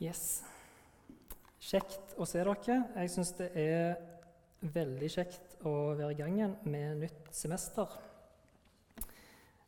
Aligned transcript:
Yes. 0.00 0.40
Kjekt 1.60 2.14
å 2.16 2.24
se 2.24 2.40
dere. 2.40 2.76
Jeg 2.96 3.10
syns 3.12 3.34
det 3.36 3.50
er 3.60 3.98
veldig 4.72 5.10
kjekt 5.12 5.58
å 5.68 5.92
være 5.92 6.14
i 6.14 6.16
gang 6.16 6.38
igjen 6.38 6.54
med 6.72 7.02
nytt 7.02 7.28
semester. 7.36 7.92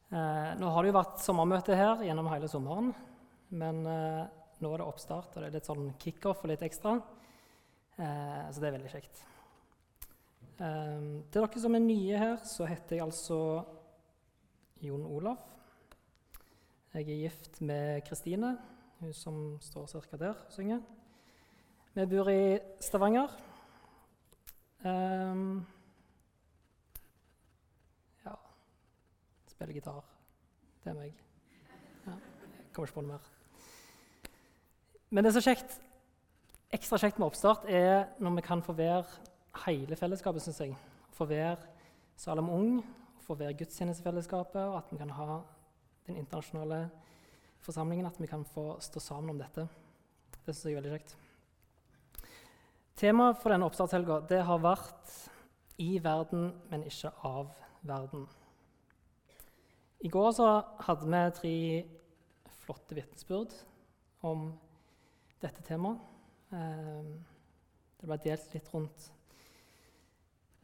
Eh, 0.09 0.49
nå 0.57 0.71
har 0.73 0.81
det 0.81 0.89
jo 0.89 0.97
vært 0.97 1.21
sommermøte 1.21 1.77
her 1.77 2.01
gjennom 2.09 2.33
hele 2.33 2.49
sommeren. 2.49 2.89
Men 3.53 3.85
eh, 3.85 4.25
nå 4.65 4.73
er 4.73 4.81
det 4.81 4.89
oppstart, 4.89 5.37
og 5.37 5.45
det 5.45 5.51
er 5.51 5.57
litt 5.59 5.69
sånn 5.69 5.93
kickoff 6.01 6.41
og 6.47 6.55
litt 6.55 6.65
ekstra. 6.65 6.97
Eh, 8.01 8.49
så 8.49 8.57
det 8.57 8.71
er 8.71 8.77
veldig 8.79 8.97
kjekt. 8.97 9.25
Eh, 10.57 10.99
til 11.29 11.41
dere 11.43 11.67
som 11.69 11.77
er 11.77 11.89
nye 11.91 12.25
her, 12.25 12.37
så 12.49 12.73
heter 12.73 13.03
jeg 13.03 13.05
altså 13.05 13.43
Jon 14.81 15.05
Olav. 15.13 15.45
Jeg 16.97 17.05
er 17.05 17.27
gift 17.29 17.61
med 17.61 18.01
Kristine 18.09 18.57
hun 19.03 19.13
som 19.13 19.59
står 19.61 19.87
ca. 19.87 20.17
der 20.17 20.29
og 20.29 20.53
synger. 20.53 20.81
Vi 21.95 22.07
bor 22.07 22.29
i 22.31 22.59
Stavanger. 22.81 23.29
Um, 24.85 25.67
ja 28.25 28.35
Spiller 29.47 29.75
gitar. 29.75 30.05
Det 30.85 30.91
er 30.91 30.95
meg. 30.95 31.15
Ja, 32.07 32.13
jeg 32.13 32.73
kommer 32.73 32.89
ikke 32.89 32.95
på 32.95 33.05
noe 33.05 33.13
mer. 33.13 33.29
Men 35.11 35.25
det 35.25 35.35
som 35.35 35.43
er 35.43 35.51
kjekt, 35.51 35.77
ekstra 36.73 36.99
kjekt 36.99 37.19
med 37.19 37.27
oppstart, 37.27 37.69
er 37.69 38.09
når 38.19 38.39
vi 38.39 38.47
kan 38.47 38.63
få 38.63 38.73
være 38.73 39.05
hele 39.67 39.97
fellesskapet, 39.97 40.43
syns 40.43 40.61
jeg. 40.61 40.77
Få 41.13 41.27
være 41.29 41.57
Salem 42.17 42.49
Ung, 42.49 42.85
få 43.21 43.35
være 43.35 43.55
gudstjenestefellesskapet, 43.59 44.63
og 44.63 44.79
at 44.79 44.91
vi 44.91 44.97
kan 44.97 45.11
ha 45.11 45.43
den 46.07 46.17
internasjonale 46.17 46.91
forsamlingen 47.63 48.09
at 48.09 48.19
vi 48.21 48.29
kan 48.31 48.45
få 48.45 48.77
stå 48.83 49.01
sammen 49.01 49.35
om 49.35 49.41
dette. 49.41 49.67
Det 50.43 50.55
syns 50.55 50.65
jeg 50.67 50.77
er 50.77 50.81
veldig 50.81 50.95
kjekt. 50.97 51.17
Temaet 52.99 53.39
for 53.41 53.53
denne 53.53 53.67
oppstartshelga 53.67 54.43
har 54.45 54.63
vært 54.63 55.31
'i 55.79 55.99
verden, 56.03 56.53
men 56.71 56.85
ikke 56.85 57.13
av 57.25 57.51
verden'. 57.83 58.29
I 60.01 60.09
går 60.09 60.31
så 60.33 60.65
hadde 60.81 61.07
vi 61.07 61.31
tre 61.31 61.85
flotte 62.65 62.95
vitnesbyrd 62.95 63.55
om 64.23 64.59
dette 65.41 65.63
temaet. 65.63 65.99
Ehm, 66.53 67.25
det 68.01 68.07
ble 68.07 68.17
delt 68.17 68.55
litt 68.55 68.75
rundt 68.75 69.13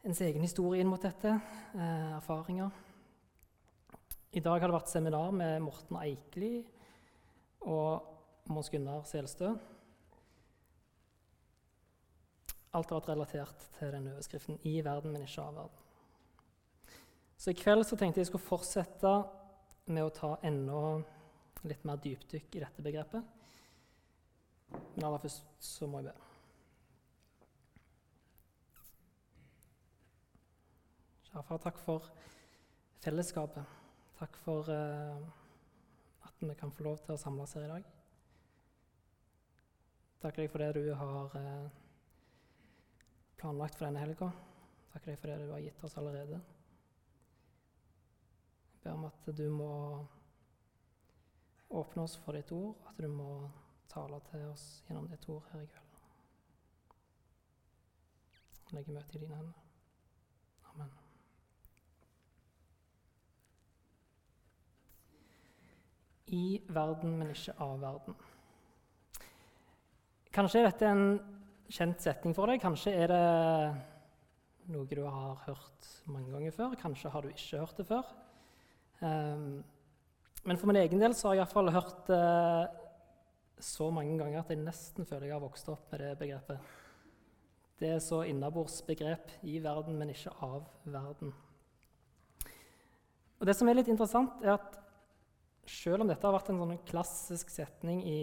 ens 0.04 0.20
egen 0.20 0.42
historie 0.42 0.80
inn 0.80 0.88
mot 0.88 1.02
dette, 1.02 1.40
eh, 1.74 2.16
erfaringer. 2.16 2.70
I 4.32 4.40
dag 4.40 4.60
har 4.60 4.68
det 4.68 4.80
vært 4.80 4.88
seminar 4.88 5.32
med 5.32 5.62
Morten 5.62 5.96
Eikeli 5.96 6.64
og 7.60 8.48
Mons 8.48 8.70
Gunnar 8.70 9.04
Selstø. 9.08 9.52
Alt 12.76 12.90
har 12.90 13.00
vært 13.00 13.08
relatert 13.08 13.68
til 13.78 13.92
denne 13.92 14.12
overskriften 14.12 14.58
'I 14.62 14.80
verden, 14.84 15.12
men 15.12 15.22
ikke 15.22 15.42
av 15.42 15.54
verden'. 15.54 15.84
Så 17.38 17.50
I 17.50 17.54
kveld 17.54 17.84
så 17.84 17.96
tenkte 17.96 18.18
jeg 18.18 18.26
jeg 18.26 18.26
skulle 18.26 18.48
fortsette 18.48 19.12
med 19.86 20.04
å 20.04 20.14
ta 20.14 20.36
enda 20.42 21.02
litt 21.64 21.84
mer 21.84 21.96
dypdykk 21.96 22.56
i 22.56 22.60
dette 22.60 22.82
begrepet. 22.82 23.22
Men 24.70 25.04
aller 25.04 25.18
først 25.18 25.44
så 25.64 25.86
må 25.86 26.02
jeg 26.02 26.12
be. 26.12 26.24
Kjære 31.28 31.44
far, 31.48 31.58
takk 31.58 31.78
for 31.78 32.10
fellesskapet. 33.04 33.64
Takk 34.18 34.36
for 34.42 34.70
at 34.72 35.37
vi 36.46 36.54
kan 36.54 36.70
få 36.70 36.84
lov 36.86 37.00
til 37.02 37.14
å 37.14 37.20
samles 37.20 37.54
her 37.56 37.66
i 37.66 37.70
dag. 37.72 37.88
Takker 40.22 40.44
deg 40.44 40.52
for 40.52 40.62
det 40.62 40.82
du 40.82 40.92
har 40.98 41.34
eh, 41.38 41.66
planlagt 43.38 43.78
for 43.78 43.86
denne 43.86 44.02
helga. 44.02 44.30
Takker 44.92 45.12
deg 45.12 45.20
for 45.20 45.30
det 45.30 45.46
du 45.46 45.52
har 45.52 45.62
gitt 45.62 45.84
oss 45.86 45.98
allerede. 46.00 46.40
Jeg 48.72 48.84
ber 48.84 48.94
om 48.94 49.08
at 49.10 49.30
du 49.38 49.46
må 49.50 49.72
åpne 51.68 52.06
oss 52.06 52.16
for 52.22 52.38
ditt 52.38 52.52
ord, 52.54 52.78
at 52.88 52.98
du 52.98 53.08
må 53.12 53.50
tale 53.92 54.20
til 54.30 54.46
oss 54.52 54.68
gjennom 54.86 55.10
ditt 55.10 55.28
ord 55.30 55.44
her 55.52 55.64
i 55.64 55.70
kveld. 55.74 55.84
Legge 58.76 58.92
møtet 58.94 59.16
i 59.16 59.22
dine 59.24 59.36
hender. 59.36 59.68
Amen. 60.72 61.07
I 66.34 66.60
verden, 66.68 67.16
men 67.18 67.32
ikke 67.32 67.56
av 67.64 67.76
verden. 67.82 68.16
Kanskje 70.34 70.64
dette 70.66 70.86
er 70.86 70.94
en 70.94 71.38
kjent 71.72 72.02
setning 72.04 72.36
for 72.36 72.50
deg. 72.50 72.60
Kanskje 72.62 72.94
er 72.94 73.12
det 73.12 73.22
noe 74.72 74.88
du 74.88 75.00
har 75.04 75.40
hørt 75.46 75.88
mange 76.12 76.32
ganger 76.34 76.54
før. 76.54 76.76
Kanskje 76.80 77.12
har 77.12 77.24
du 77.24 77.32
ikke 77.32 77.62
hørt 77.62 77.80
det 77.80 77.86
før. 77.88 78.10
Um, 79.00 79.64
men 80.44 80.58
for 80.58 80.70
min 80.70 80.80
egen 80.80 81.00
del 81.00 81.14
så 81.16 81.30
har 81.30 81.38
jeg 81.38 81.44
iallfall 81.44 81.72
hørt 81.74 82.04
det 82.10 82.24
så 83.64 83.88
mange 83.90 84.14
ganger 84.20 84.40
at 84.40 84.52
jeg 84.52 84.60
nesten 84.62 85.06
føler 85.06 85.28
jeg 85.28 85.34
har 85.34 85.42
vokst 85.42 85.70
opp 85.72 85.90
med 85.92 86.04
det 86.04 86.12
begrepet. 86.20 86.76
Det 87.78 87.90
er 87.94 88.00
så 88.02 88.22
innabords 88.26 88.80
begrep 88.86 89.30
i 89.46 89.58
verden, 89.62 89.98
men 89.98 90.10
ikke 90.10 90.34
av 90.42 90.66
verden. 90.84 91.32
Og 93.38 93.46
Det 93.46 93.54
som 93.54 93.68
er 93.70 93.78
litt 93.78 93.90
interessant, 93.90 94.42
er 94.42 94.56
at 94.56 94.78
selv 95.68 96.02
om 96.02 96.10
dette 96.10 96.26
har 96.26 96.34
vært 96.34 96.50
en 96.52 96.60
sånn 96.62 96.78
klassisk 96.88 97.50
setning 97.52 98.02
i 98.08 98.20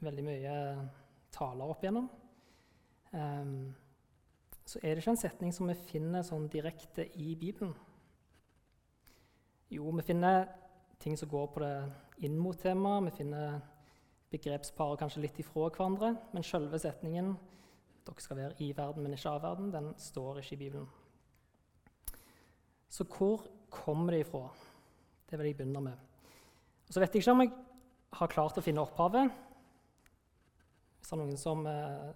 veldig 0.00 0.24
mye 0.24 0.56
taler 1.34 1.72
opp 1.72 1.84
igjennom, 1.84 2.08
um, 3.12 3.54
så 4.64 4.80
er 4.80 4.94
det 4.94 5.02
ikke 5.02 5.14
en 5.16 5.24
setning 5.24 5.54
som 5.54 5.70
vi 5.70 5.76
finner 5.90 6.26
sånn 6.26 6.46
direkte 6.52 7.08
i 7.18 7.34
Bibelen. 7.38 7.74
Jo, 9.70 9.90
vi 9.96 10.06
finner 10.06 10.46
ting 11.02 11.16
som 11.18 11.30
går 11.30 11.46
på 11.54 11.62
det 11.62 11.74
inn 12.26 12.38
mot 12.38 12.58
temaet. 12.58 13.08
Vi 13.08 13.16
finner 13.22 13.60
begrepsparer 14.30 14.98
kanskje 15.00 15.24
litt 15.24 15.38
ifra 15.42 15.68
hverandre. 15.70 16.14
Men 16.34 16.46
selve 16.46 16.78
setningen 16.78 17.36
'dere 18.04 18.22
skal 18.22 18.36
være 18.36 18.62
i 18.62 18.72
verden, 18.76 19.02
men 19.02 19.12
ikke 19.12 19.30
av 19.30 19.42
verden', 19.42 19.72
den 19.72 19.94
står 19.98 20.38
ikke 20.38 20.54
i 20.54 20.62
Bibelen. 20.64 20.88
Så 22.88 23.04
hvor 23.04 23.46
kommer 23.70 24.12
det 24.12 24.20
ifra? 24.26 24.48
Det 25.30 25.38
vil 25.38 25.46
jeg 25.46 25.56
begynne 25.56 25.80
med. 25.80 26.09
Og 26.90 26.94
så 26.96 27.00
vet 27.04 27.14
jeg 27.14 27.22
ikke 27.22 27.32
om 27.36 27.40
jeg 27.44 27.50
har 28.18 28.30
klart 28.32 28.56
å 28.58 28.62
finne 28.66 28.82
opphavet. 28.82 29.30
Hvis 30.98 31.06
det 31.06 31.14
er 31.14 31.20
noen 31.20 31.36
som 31.38 31.60
eh, 31.70 32.08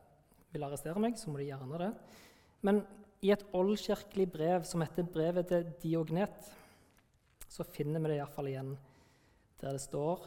vil 0.50 0.64
arrestere 0.66 0.98
meg, 0.98 1.14
så 1.14 1.30
må 1.30 1.38
de 1.38 1.44
gjerne 1.46 1.78
det. 1.78 1.90
Men 2.66 2.80
i 3.22 3.30
et 3.30 3.44
oldkirkelig 3.54 4.26
brev 4.32 4.64
som 4.66 4.82
heter 4.82 5.06
brevet 5.06 5.46
til 5.46 5.68
Diognet, 5.78 6.48
så 7.46 7.62
finner 7.62 8.02
vi 8.02 8.10
det 8.10 8.16
iallfall 8.18 8.50
igjen 8.50 8.72
der 9.60 9.76
det 9.76 9.82
står 9.84 10.24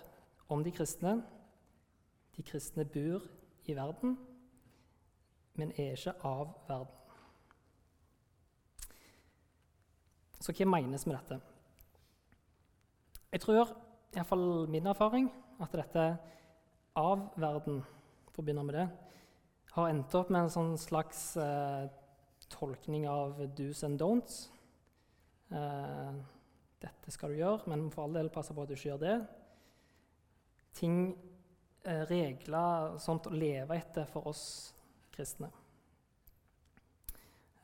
om 0.56 0.64
de 0.64 0.72
kristne. 0.72 1.18
De 2.38 2.46
kristne 2.48 2.86
bor 2.88 3.26
i 3.68 3.76
verden, 3.76 4.16
men 5.60 5.74
er 5.76 5.98
ikke 5.98 6.14
av 6.24 6.56
verden. 6.70 6.94
Så 10.40 10.56
hva 10.56 10.70
menes 10.72 11.04
med 11.04 11.18
dette? 11.18 11.42
Jeg 13.36 13.44
tror 13.44 13.76
iallfall 14.16 14.68
min 14.72 14.88
erfaring, 14.88 15.30
at 15.60 15.74
dette 15.76 16.08
av 16.98 17.28
verden, 17.38 17.82
for 18.32 18.42
å 18.42 18.46
begynne 18.46 18.66
med 18.68 18.78
det, 18.78 18.88
har 19.76 19.92
endt 19.92 20.16
opp 20.18 20.32
med 20.34 20.46
en 20.46 20.54
sånn 20.54 20.74
slags 20.82 21.22
eh, 21.42 21.86
tolkning 22.50 23.08
av 23.10 23.44
do's 23.58 23.84
and 23.86 24.00
don'ts. 24.02 24.48
Eh, 25.54 26.16
dette 26.82 27.14
skal 27.14 27.34
du 27.34 27.42
gjøre, 27.42 27.70
men 27.72 27.88
for 27.94 28.06
all 28.06 28.18
del 28.18 28.32
passe 28.34 28.56
på 28.56 28.64
at 28.64 28.72
du 28.72 28.76
ikke 28.78 28.92
gjør 28.92 29.04
det. 29.04 29.18
Ting, 30.78 30.98
eh, 31.84 32.04
regler, 32.10 32.98
sånt 33.02 33.30
å 33.30 33.34
leve 33.34 33.78
etter 33.78 34.06
for 34.10 34.30
oss 34.30 34.74
kristne. 35.14 35.50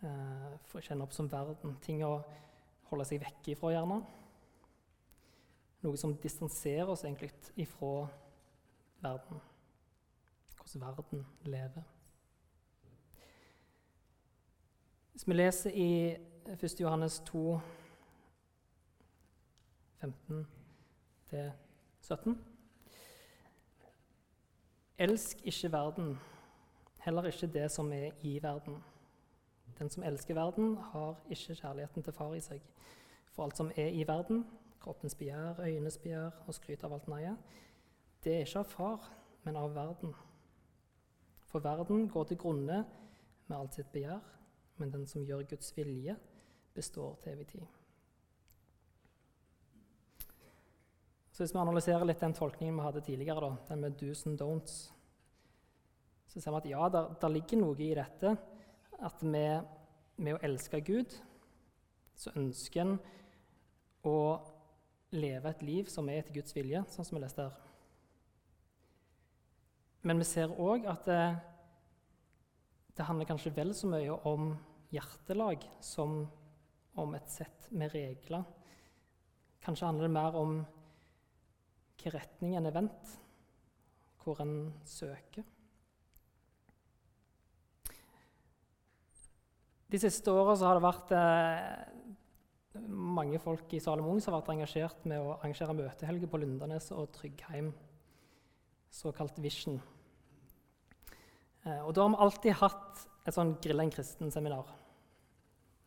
Eh, 0.03 0.57
for 0.67 0.81
å 0.81 0.83
kjenne 0.83 1.05
opp 1.05 1.13
som 1.15 1.29
verden. 1.31 1.77
Ting 1.81 2.03
å 2.03 2.17
holde 2.89 3.05
seg 3.07 3.21
vekk 3.23 3.53
ifra, 3.53 3.71
gjerne. 3.77 4.01
Noe 5.83 5.97
som 5.99 6.15
distanserer 6.17 6.87
oss 6.87 7.03
egentlig 7.03 7.31
ifra 7.59 8.07
verden. 9.03 9.41
Hvordan 10.55 10.81
verden 10.81 11.25
lever. 11.43 11.83
Hvis 15.11 15.27
vi 15.27 15.33
leser 15.33 15.69
i 15.69 16.15
1. 16.47 16.79
Johannes 16.79 17.19
2, 17.19 17.59
15-17 20.03 22.35
Elsk 24.97 25.37
ikke 25.43 25.71
verden, 25.71 26.19
heller 26.99 27.23
ikke 27.23 27.47
det 27.47 27.71
som 27.71 27.93
er 27.93 28.11
i 28.21 28.43
verden. 28.43 28.83
Den 29.79 29.89
som 29.89 30.03
elsker 30.03 30.33
verden, 30.33 30.77
har 30.77 31.15
ikke 31.29 31.55
kjærligheten 31.55 32.03
til 32.03 32.13
far 32.13 32.33
i 32.33 32.39
seg. 32.39 32.61
For 33.33 33.43
alt 33.43 33.57
som 33.57 33.71
er 33.75 33.87
i 33.87 34.07
verden, 34.07 34.45
kroppens 34.83 35.15
begjær, 35.15 35.61
øynes 35.63 35.97
begjær 36.03 36.43
og 36.47 36.55
skryt 36.55 36.83
av 36.83 36.93
alt 36.95 37.07
neie, 37.11 37.35
det 38.23 38.35
er 38.35 38.45
ikke 38.45 38.63
av 38.63 38.71
far, 38.71 39.07
men 39.43 39.59
av 39.59 39.73
verden. 39.75 40.13
For 41.51 41.63
verden 41.63 42.07
går 42.09 42.29
til 42.29 42.39
grunne 42.39 42.83
med 43.47 43.57
alt 43.57 43.75
sitt 43.75 43.91
begjær, 43.93 44.21
men 44.79 44.91
den 44.93 45.07
som 45.07 45.25
gjør 45.25 45.45
Guds 45.49 45.73
vilje, 45.77 46.15
består 46.73 47.17
til 47.21 47.35
evig 47.35 47.47
tid. 47.47 47.65
Så 51.33 51.43
Hvis 51.43 51.53
vi 51.53 51.59
analyserer 51.59 52.05
litt 52.05 52.21
den 52.21 52.33
tolkningen 52.37 52.75
vi 52.77 52.85
hadde 52.85 53.01
tidligere, 53.01 53.41
da, 53.41 53.55
den 53.69 53.81
med 53.81 53.95
do's 54.01 54.27
and 54.29 54.41
don'ts, 54.41 54.93
så 56.27 56.41
ser 56.41 56.51
vi 56.51 56.57
at 56.57 56.69
ja, 56.69 56.89
der, 56.89 57.29
ligger 57.29 57.57
noe 57.61 57.77
i 57.81 57.93
dette. 57.93 58.35
At 59.01 59.21
vi, 59.21 59.43
med 60.17 60.35
å 60.35 60.41
elske 60.45 60.81
Gud, 60.85 61.13
så 62.15 62.33
ønsker 62.37 62.81
en 62.81 62.93
å 64.05 64.15
leve 65.13 65.49
et 65.49 65.63
liv 65.65 65.89
som 65.91 66.09
er 66.09 66.21
etter 66.21 66.35
Guds 66.35 66.55
vilje, 66.55 66.83
sånn 66.91 67.07
som 67.07 67.17
vi 67.17 67.23
leste 67.23 67.45
her. 67.47 67.57
Men 70.03 70.19
vi 70.19 70.27
ser 70.27 70.51
òg 70.59 70.87
at 70.91 71.05
det, 71.07 71.21
det, 72.97 73.05
handler 73.07 73.29
kanskje 73.29 73.53
vel 73.55 73.71
så 73.77 73.87
mye 73.91 74.17
om 74.27 74.51
hjertelag 74.93 75.63
som 75.83 76.25
om 76.99 77.15
et 77.15 77.29
sett 77.31 77.69
med 77.71 77.93
regler. 77.95 78.43
Kanskje 79.63 79.87
handler 79.87 80.09
det 80.09 80.17
mer 80.17 80.37
om 80.37 80.57
hvilken 81.93 82.17
retning 82.17 82.57
en 82.57 82.67
er 82.67 82.75
vendt, 82.75 83.11
hvor 84.23 84.41
en 84.43 84.73
søker. 84.83 85.45
De 89.93 89.99
siste 90.01 90.31
åra 90.33 90.57
har 90.57 90.79
det 90.79 90.83
vært 90.83 91.11
eh, 91.15 92.02
mange 92.81 93.39
folk 93.41 93.73
i 93.75 93.81
Salomon 93.83 94.21
som 94.21 94.33
har 94.33 94.41
vært 94.41 94.53
engasjert 94.55 95.03
med 95.09 95.21
å 95.21 95.35
arrangere 95.35 95.75
møtehelger 95.77 96.29
på 96.29 96.39
Lundanes 96.41 96.89
og 96.95 97.11
Tryggheim, 97.13 97.71
såkalt 98.93 99.37
Vision. 99.41 99.79
Eh, 101.63 101.81
og 101.81 101.93
da 101.95 102.05
har 102.05 102.13
vi 102.13 102.21
alltid 102.25 102.57
hatt 102.59 103.03
et 103.23 103.35
sånn 103.35 103.55
Grill 103.63 103.83
en 103.83 103.93
kristen-seminar. 103.93 104.71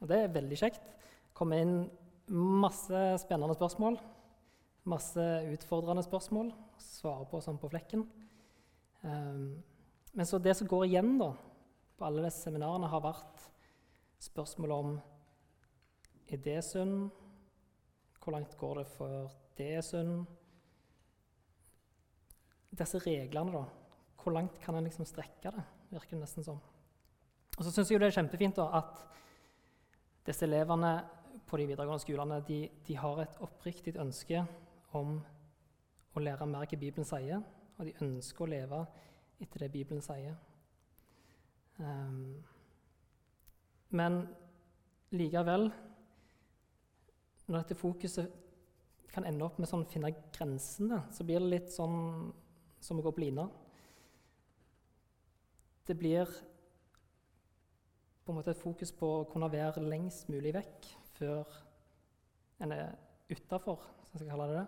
Og 0.00 0.10
det 0.10 0.20
er 0.22 0.34
veldig 0.34 0.58
kjekt. 0.60 0.92
Kommer 1.36 1.60
inn 1.62 1.76
masse 2.32 3.02
spennende 3.22 3.56
spørsmål. 3.56 3.98
Masse 4.88 5.26
utfordrende 5.52 6.04
spørsmål. 6.06 6.52
Svarer 6.80 7.26
på 7.30 7.42
sånn 7.44 7.58
på 7.60 7.70
flekken. 7.72 8.06
Um, 9.02 9.58
men 10.16 10.28
så 10.28 10.40
det 10.40 10.56
som 10.56 10.68
går 10.70 10.86
igjen 10.86 11.16
da, 11.20 11.32
på 11.96 12.06
alle 12.06 12.24
disse 12.24 12.46
seminarene, 12.46 12.88
har 12.88 13.04
vært 13.04 13.44
spørsmål 14.24 14.74
om 14.76 14.96
er 16.32 16.42
det 16.42 16.60
synd? 16.64 17.10
Hvor 18.22 18.34
langt 18.34 18.56
går 18.58 18.80
det 18.80 18.86
for 18.96 19.30
det 19.58 19.66
er 19.78 19.84
synd? 19.86 20.24
Disse 22.76 22.98
reglene, 22.98 23.52
da. 23.52 23.64
Hvor 24.22 24.34
langt 24.34 24.58
kan 24.60 24.74
en 24.74 24.84
liksom 24.84 25.06
strekke 25.06 25.52
det? 25.54 25.64
Virker 25.90 26.16
det 26.16 26.24
nesten 26.24 26.44
som. 26.44 26.58
Og 27.56 27.64
så 27.64 27.70
syns 27.70 27.90
jeg 27.90 28.00
det 28.00 28.10
er 28.10 28.18
kjempefint 28.18 28.58
da, 28.58 28.66
at 28.82 29.04
disse 30.26 30.44
elevene 30.44 30.98
på 31.46 31.56
de 31.60 31.68
videregående 31.70 32.02
skolene 32.02 32.40
de, 32.48 32.58
de 32.86 32.96
har 32.98 33.22
et 33.22 33.38
oppriktig 33.44 33.94
ønske 34.02 34.42
om 34.98 35.20
å 36.16 36.22
lære 36.22 36.48
mer 36.48 36.66
hva 36.66 36.80
Bibelen 36.80 37.06
sier, 37.06 37.42
og 37.76 37.86
de 37.86 37.94
ønsker 38.02 38.44
å 38.44 38.50
leve 38.50 38.82
etter 39.40 39.62
det 39.62 39.72
Bibelen 39.72 40.02
sier. 40.04 40.34
Um, 41.78 42.42
men 43.92 44.22
likevel 45.12 45.68
når 47.46 47.62
dette 47.62 47.78
fokuset 47.78 48.32
kan 49.12 49.24
ende 49.24 49.46
opp 49.46 49.60
med 49.60 49.70
sånn 49.70 49.86
å 49.86 49.90
finne 49.90 50.12
grensene, 50.34 51.00
så 51.14 51.24
blir 51.24 51.40
det 51.40 51.52
litt 51.52 51.70
sånn 51.72 52.28
som 52.82 52.98
å 53.00 53.04
gå 53.06 53.12
på 53.14 53.22
lina. 53.22 53.46
Det 55.86 55.94
blir 55.96 56.28
på 58.26 58.32
en 58.32 58.40
måte 58.40 58.52
et 58.52 58.60
fokus 58.60 58.90
på 58.92 59.08
å 59.20 59.26
kunne 59.30 59.48
være 59.52 59.84
lengst 59.86 60.26
mulig 60.32 60.52
vekk 60.56 60.88
før 61.14 61.54
en 62.64 62.74
er 62.74 62.96
utafor, 63.30 63.84
som 64.08 64.16
jeg 64.16 64.24
skal 64.24 64.32
kalle 64.32 64.48
det. 64.50 64.64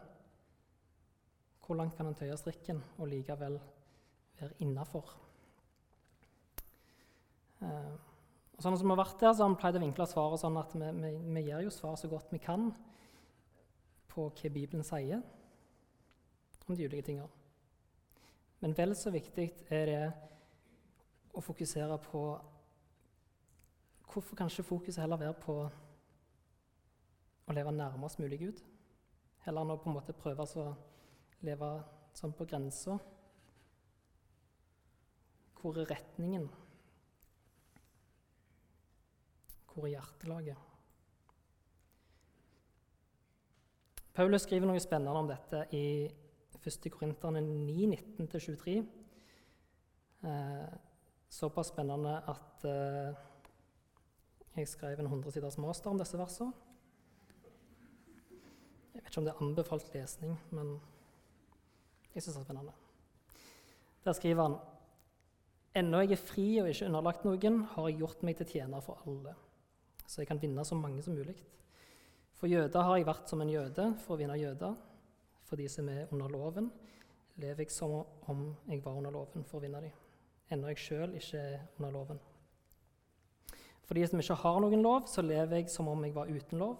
Hvor 1.66 1.76
langt 1.76 1.98
kan 1.98 2.08
en 2.08 2.16
tøye 2.16 2.36
strikken 2.38 2.78
og 2.96 3.10
likevel 3.10 3.58
være 4.38 4.54
innafor? 4.64 5.10
Uh, 7.58 7.98
og 8.58 8.64
sånn 8.64 8.74
som 8.74 8.88
vi 8.88 8.90
har 8.90 8.98
vært 8.98 9.20
der, 9.22 9.32
så 9.32 9.44
har 9.44 9.52
vi 9.52 9.60
pleid 9.62 9.76
å 9.78 9.80
vinkle 9.84 10.06
svaret 10.10 10.40
sånn 10.42 10.56
at 10.58 10.72
vi, 10.74 10.86
vi, 10.98 11.10
vi 11.36 11.42
gir 11.46 11.62
jo 11.62 11.70
svar 11.70 11.94
så 12.00 12.10
godt 12.10 12.32
vi 12.34 12.40
kan 12.42 12.72
på 14.10 14.24
hva 14.34 14.50
Bibelen 14.50 14.82
sier 14.82 15.22
om 16.66 16.74
de 16.74 16.88
ulike 16.88 17.06
tingene. 17.06 17.30
Men 18.58 18.74
vel 18.74 18.96
så 18.98 19.12
viktig 19.14 19.46
er 19.70 19.86
det 19.86 20.02
å 21.38 21.44
fokusere 21.44 22.00
på 22.10 22.22
Hvorfor 24.08 24.38
kan 24.40 24.48
ikke 24.48 24.64
fokuset 24.64 25.02
heller 25.02 25.20
være 25.20 25.34
på 25.36 25.54
å 27.44 27.54
leve 27.54 27.74
nærmest 27.76 28.18
mulig 28.18 28.38
Gud? 28.40 28.62
Heller 29.44 29.66
enn 29.66 29.74
å 29.74 29.76
på 29.82 29.90
en 29.90 29.98
måte 29.98 30.16
prøve 30.16 30.46
å 30.48 30.64
leve 31.44 31.68
sånn 32.16 32.32
på 32.32 32.46
grensa. 32.48 32.96
Hvor 35.60 35.76
er 35.76 35.90
retningen? 35.92 36.48
Hvor 39.78 39.88
er 39.88 39.96
hjertelaget? 39.98 40.68
Paulus 44.18 44.42
skriver 44.42 44.66
noe 44.66 44.80
spennende 44.82 45.14
om 45.14 45.28
dette 45.30 45.60
i 45.78 46.08
1. 46.58 46.88
Korinterne 46.90 47.38
9, 47.38 47.86
19-23. 48.18 48.72
Eh, 50.26 50.72
såpass 51.30 51.70
spennende 51.70 52.16
at 52.26 52.66
eh, 52.66 53.14
jeg 54.58 54.68
skrev 54.68 54.98
en 54.98 55.06
100 55.06 55.36
siders 55.36 55.58
master 55.62 55.90
om 55.90 56.02
disse 56.02 56.18
versene. 56.18 56.50
Jeg 58.94 59.04
vet 59.04 59.12
ikke 59.12 59.22
om 59.22 59.28
det 59.28 59.34
er 59.36 59.44
anbefalt 59.46 59.94
lesning, 59.94 60.34
men 60.50 60.74
jeg 62.14 62.24
syns 62.24 62.34
det 62.34 62.42
er 62.42 62.48
spennende. 62.48 62.74
Der 64.04 64.18
skriver 64.18 64.48
han 64.48 64.58
Ennå 65.78 66.00
jeg 66.02 66.16
er 66.16 66.26
fri 66.26 66.46
og 66.58 66.66
ikke 66.72 66.88
underlagt 66.88 67.22
noen, 67.28 67.60
har 67.70 67.86
jeg 67.86 68.00
gjort 68.00 68.22
meg 68.26 68.40
til 68.40 68.48
tjener 68.50 68.82
for 68.82 68.98
alle 69.06 69.36
så 70.08 70.22
jeg 70.22 70.30
kan 70.30 70.40
vinne 70.40 70.64
så 70.64 70.76
mange 70.78 71.02
som 71.04 71.16
mulig. 71.16 71.36
For 72.38 72.48
jøder 72.48 72.86
har 72.86 72.96
jeg 72.96 73.06
vært 73.08 73.28
som 73.28 73.42
en 73.44 73.50
jøde 73.52 73.90
for 74.00 74.14
å 74.14 74.20
vinne 74.20 74.38
jøder. 74.40 74.76
For 75.44 75.60
de 75.60 75.66
som 75.68 75.88
er 75.92 76.08
under 76.12 76.32
loven, 76.32 76.70
lever 77.40 77.64
jeg 77.64 77.72
som 77.72 77.94
om 78.30 78.42
jeg 78.68 78.80
var 78.84 78.96
under 78.98 79.12
loven 79.14 79.44
for 79.48 79.58
å 79.58 79.64
vinne 79.64 79.80
dem, 79.84 79.94
ennå 80.52 80.72
jeg 80.72 80.82
sjøl 80.82 81.14
ikke 81.18 81.40
er 81.40 81.60
under 81.78 81.94
loven. 81.94 82.20
For 83.88 83.96
de 83.96 84.04
som 84.08 84.20
ikke 84.20 84.36
har 84.42 84.58
noen 84.60 84.84
lov, 84.84 85.06
så 85.08 85.24
lever 85.24 85.62
jeg 85.62 85.72
som 85.72 85.88
om 85.88 86.04
jeg 86.04 86.14
var 86.16 86.28
uten 86.28 86.60
lov 86.60 86.76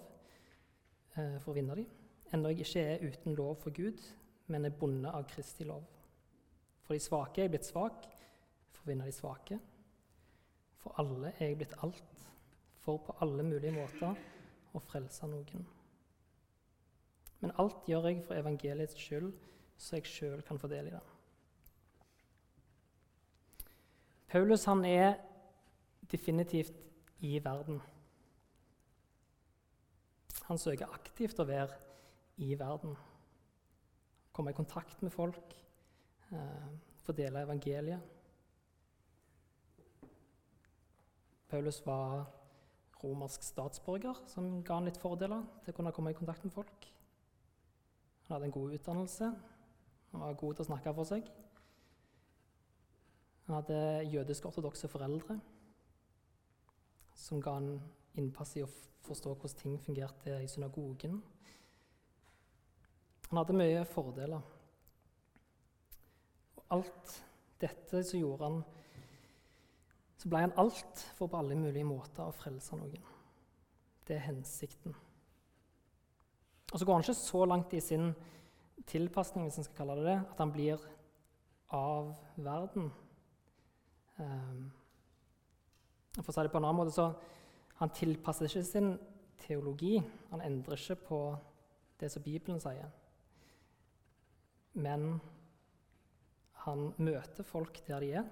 eh, 1.16 1.38
for 1.40 1.52
å 1.52 1.56
vinne 1.56 1.78
dem, 1.78 1.88
ennå 2.32 2.52
jeg 2.52 2.66
ikke 2.66 2.84
er 2.84 3.06
uten 3.06 3.38
lov 3.38 3.54
for 3.62 3.72
Gud, 3.76 4.02
men 4.52 4.68
er 4.68 4.76
bonde 4.76 5.12
av 5.12 5.24
Kristi 5.30 5.64
lov. 5.68 5.86
For 6.84 6.96
de 6.96 7.04
svake 7.04 7.40
er 7.40 7.48
jeg 7.48 7.54
blitt 7.56 7.68
svak 7.68 8.04
for 8.72 8.84
å 8.84 8.90
vinne 8.90 9.08
de 9.08 9.16
svake. 9.16 9.58
For 10.80 11.00
alle 11.00 11.32
er 11.36 11.50
jeg 11.50 11.60
blitt 11.62 11.76
alt 11.84 12.17
for 12.88 13.02
på 13.04 13.14
alle 13.20 13.44
mulige 13.44 13.74
måter 13.74 14.16
å 14.72 14.80
frelse 14.80 15.28
noen. 15.28 15.66
Men 17.42 17.52
alt 17.60 17.84
gjør 17.86 18.08
jeg 18.08 18.22
for 18.24 18.38
evangeliets 18.38 18.96
skyld, 18.96 19.34
så 19.76 19.98
jeg 19.98 20.08
sjøl 20.08 20.40
kan 20.46 20.58
få 20.58 20.70
del 20.72 20.88
i 20.88 20.94
det. 20.94 21.04
Paulus 24.28 24.64
han 24.68 24.84
er 24.84 25.18
definitivt 26.10 26.80
i 27.24 27.38
verden. 27.44 27.78
Han 30.48 30.58
søker 30.58 30.88
aktivt 30.96 31.38
å 31.40 31.46
være 31.48 31.76
i 32.40 32.54
verden. 32.58 32.96
Komme 34.32 34.50
i 34.54 34.56
kontakt 34.56 35.02
med 35.02 35.12
folk, 35.12 35.54
eh, 36.32 36.68
få 37.04 37.12
evangeliet. 37.12 38.00
Paulus 41.48 41.86
var 41.86 42.37
romersk 43.02 43.44
statsborger, 43.46 44.16
som 44.30 44.62
ga 44.66 44.78
han 44.78 44.88
litt 44.88 44.98
fordeler 45.00 45.44
til 45.64 45.72
å 45.72 45.76
kunne 45.76 45.92
komme 45.94 46.12
i 46.12 46.18
kontakt 46.18 46.44
med 46.46 46.54
folk. 46.54 46.88
Han 48.26 48.36
hadde 48.36 48.48
en 48.50 48.56
god 48.58 48.74
utdannelse, 48.78 49.28
han 50.12 50.24
var 50.24 50.40
god 50.40 50.56
til 50.56 50.64
å 50.64 50.68
snakke 50.70 50.94
for 50.96 51.08
seg. 51.08 51.28
Han 53.46 53.56
hadde 53.56 53.78
jødisk-ortodokse 54.12 54.90
foreldre 54.92 55.38
som 57.18 57.40
ga 57.42 57.54
han 57.56 57.70
innpass 58.20 58.54
i 58.56 58.62
å 58.64 58.70
forstå 59.06 59.32
hvordan 59.34 59.60
ting 59.62 59.78
fungerte 59.80 60.36
i 60.42 60.48
synagogen. 60.50 61.18
Han 63.28 63.40
hadde 63.40 63.56
mye 63.56 63.84
fordeler. 63.88 64.44
Og 66.56 66.76
alt 66.76 67.16
dette 67.60 68.02
så 68.04 68.20
gjorde 68.20 68.48
han 68.48 68.60
så 70.18 70.30
ble 70.30 70.42
han 70.42 70.56
alt 70.58 71.04
for 71.14 71.30
på 71.30 71.38
alle 71.38 71.56
mulige 71.58 71.86
måter 71.86 72.26
å 72.26 72.34
frelse 72.34 72.76
noen. 72.76 73.04
Det 74.08 74.16
er 74.16 74.26
hensikten. 74.26 74.96
Og 76.72 76.78
så 76.80 76.84
går 76.84 76.98
han 76.98 77.04
ikke 77.04 77.20
så 77.20 77.44
langt 77.46 77.74
i 77.76 77.80
sin 77.80 78.10
tilpasning 78.88 79.46
hvis 79.46 79.60
en 79.60 79.66
skal 79.68 79.78
kalle 79.82 79.98
det 80.00 80.08
det, 80.08 80.18
at 80.32 80.42
han 80.42 80.52
blir 80.52 80.82
av 81.76 82.10
verden. 82.36 82.90
Um, 84.18 84.68
for 86.18 86.32
å 86.32 86.34
si 86.34 86.44
det 86.44 86.52
på 86.52 86.60
en 86.60 86.66
annen 86.68 86.80
måte, 86.82 86.96
så 86.96 87.12
Han 87.78 87.92
tilpasser 87.94 88.48
ikke 88.48 88.64
sin 88.66 88.88
teologi. 89.38 90.00
Han 90.32 90.40
endrer 90.42 90.74
ikke 90.74 90.96
på 91.06 91.18
det 92.00 92.08
som 92.10 92.24
Bibelen 92.24 92.58
sier. 92.58 92.88
Men 94.74 95.20
han 96.64 96.88
møter 96.98 97.46
folk 97.46 97.78
der 97.86 98.02
de 98.02 98.08
er, 98.18 98.24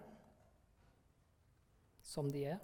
som 2.06 2.30
de 2.30 2.44
er. 2.54 2.62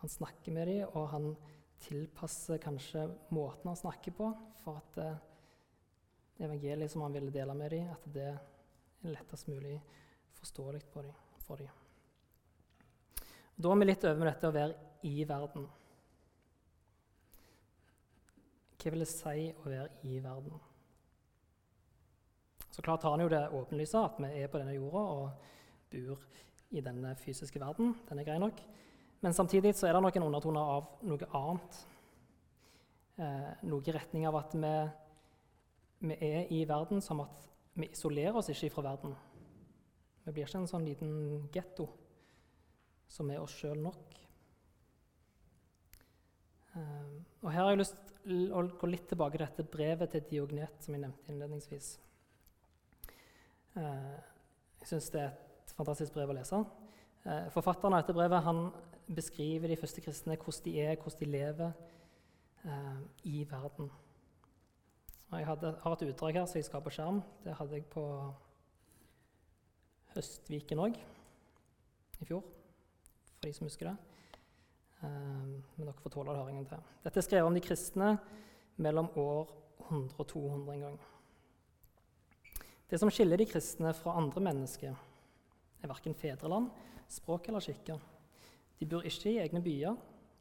Han 0.00 0.12
snakker 0.12 0.52
med 0.52 0.68
dem, 0.68 0.88
og 0.96 1.08
han 1.12 1.30
tilpasser 1.84 2.60
kanskje 2.62 3.06
måten 3.34 3.70
han 3.70 3.78
snakker 3.78 4.14
på, 4.16 4.30
for 4.62 4.80
at 4.80 5.00
eh, 5.02 5.24
evangeliet 6.46 6.92
som 6.92 7.04
han 7.04 7.16
ville 7.16 7.32
dele 7.32 7.54
med 7.56 7.72
dem, 7.76 7.88
at 7.92 8.06
det 8.12 8.28
er 8.32 8.38
lettest 9.12 9.48
mulig 9.52 9.78
forståelig 10.40 10.82
for 10.92 11.56
dem. 11.60 11.82
Da 13.56 13.72
er 13.72 13.80
vi 13.80 13.88
litt 13.88 14.04
over 14.04 14.20
med 14.20 14.28
dette 14.28 14.48
å 14.48 14.54
være 14.54 15.02
i 15.08 15.24
verden. 15.28 15.68
Hva 18.76 18.92
vil 18.92 19.02
det 19.02 19.10
si 19.10 19.46
å 19.50 19.70
være 19.70 20.02
i 20.06 20.18
verden? 20.22 20.64
Så 22.70 22.84
klart 22.84 23.06
har 23.06 23.14
han 23.14 23.24
jo 23.24 23.30
det 23.32 23.46
åpenlyse, 23.56 24.02
at 24.02 24.18
vi 24.20 24.42
er 24.42 24.50
på 24.52 24.60
denne 24.60 24.76
jorda 24.76 25.04
og 25.14 25.46
bor 25.90 26.26
i 26.70 26.82
denne 26.82 27.14
fysiske 27.20 27.60
verden. 27.62 27.94
Den 28.08 28.20
er 28.20 28.26
grei 28.26 28.38
nok. 28.42 28.60
Men 29.20 29.34
samtidig 29.34 29.74
så 29.76 29.88
er 29.88 29.96
det 29.96 30.02
noen 30.04 30.26
undertoner 30.28 30.72
av 30.76 30.88
noe 31.06 31.28
annet. 31.38 31.78
Eh, 33.16 33.52
noe 33.70 33.86
i 33.88 33.94
retning 33.96 34.26
av 34.28 34.36
at 34.42 34.56
vi, 34.56 34.72
vi, 36.04 36.18
er 36.20 36.52
i 36.52 36.64
verden 36.68 37.00
som 37.04 37.22
at 37.24 37.46
vi 37.76 37.88
isolerer 37.92 38.36
oss 38.36 38.50
ikke 38.52 38.74
fra 38.74 38.90
verden. 38.90 39.14
Vi 40.26 40.34
blir 40.34 40.48
ikke 40.48 40.60
en 40.60 40.68
sånn 40.68 40.84
liten 40.84 41.46
getto 41.54 41.88
som 43.08 43.30
er 43.30 43.40
oss 43.40 43.54
sjøl 43.56 43.78
nok. 43.80 44.18
Eh, 46.76 47.16
og 47.40 47.50
Her 47.50 47.62
har 47.62 47.72
jeg 47.72 47.84
lyst 47.84 48.02
å 48.26 48.66
gå 48.66 48.90
litt 48.90 49.08
tilbake 49.08 49.38
til 49.38 49.46
dette 49.46 49.68
brevet 49.70 50.12
til 50.12 50.24
Diognet 50.28 50.82
som 50.82 50.96
jeg 50.96 51.04
nevnte 51.06 51.32
innledningsvis. 51.32 51.90
Eh, 53.76 54.16
jeg 54.82 54.90
syns 54.92 55.08
det 55.14 55.22
er 55.22 55.32
et 55.32 55.45
fantastisk 55.76 56.14
brev 56.16 56.32
å 56.32 56.36
lese. 56.36 56.62
Eh, 57.26 57.48
forfatteren 57.54 57.94
av 57.94 58.02
dette 58.02 58.16
brevet 58.16 58.44
han 58.46 58.68
beskriver 59.06 59.70
de 59.70 59.78
første 59.78 60.02
kristne, 60.02 60.36
hvordan 60.40 60.64
de 60.64 60.74
er, 60.82 60.96
hvordan 60.96 61.20
de 61.20 61.30
lever 61.30 61.72
eh, 62.64 62.98
i 63.28 63.44
verden. 63.50 63.90
Og 65.30 65.38
jeg 65.40 65.46
hadde, 65.48 65.72
har 65.82 65.96
et 65.96 66.04
utdrag 66.06 66.38
her 66.40 66.46
som 66.46 66.60
jeg 66.60 66.68
skal 66.68 66.84
på 66.84 66.92
skjerm. 66.94 67.20
Det 67.44 67.56
hadde 67.58 67.78
jeg 67.78 67.88
på 67.90 68.04
Høstviken 70.14 70.80
òg 70.80 70.94
i 70.96 72.24
fjor, 72.24 72.44
for 73.34 73.44
de 73.44 73.52
som 73.52 73.66
husker 73.68 73.90
det. 73.90 73.96
men 75.02 75.84
dere 75.84 75.92
får 76.00 76.14
tåle 76.14 76.32
høringen 76.38 76.64
til. 76.66 76.80
Dette 77.04 77.20
er 77.20 77.26
skrevet 77.26 77.46
om 77.46 77.54
de 77.54 77.60
kristne 77.60 78.14
mellom 78.80 79.10
år 79.20 79.50
100 79.90 80.16
og 80.16 80.26
200 80.30 80.72
en 80.72 80.86
gang. 80.86 80.96
Det 82.90 83.00
som 83.02 83.10
skiller 83.10 83.36
de 83.36 83.48
kristne 83.50 83.92
fra 83.98 84.16
andre 84.16 84.40
mennesker, 84.40 84.96
er 85.82 85.90
verken 85.90 86.14
fedreland, 86.16 86.70
språk 87.08 87.48
eller 87.48 87.64
skikker. 87.64 88.00
De 88.78 88.88
bor 88.88 89.06
ikke 89.06 89.32
i 89.32 89.40
egne 89.42 89.62
byer 89.64 89.96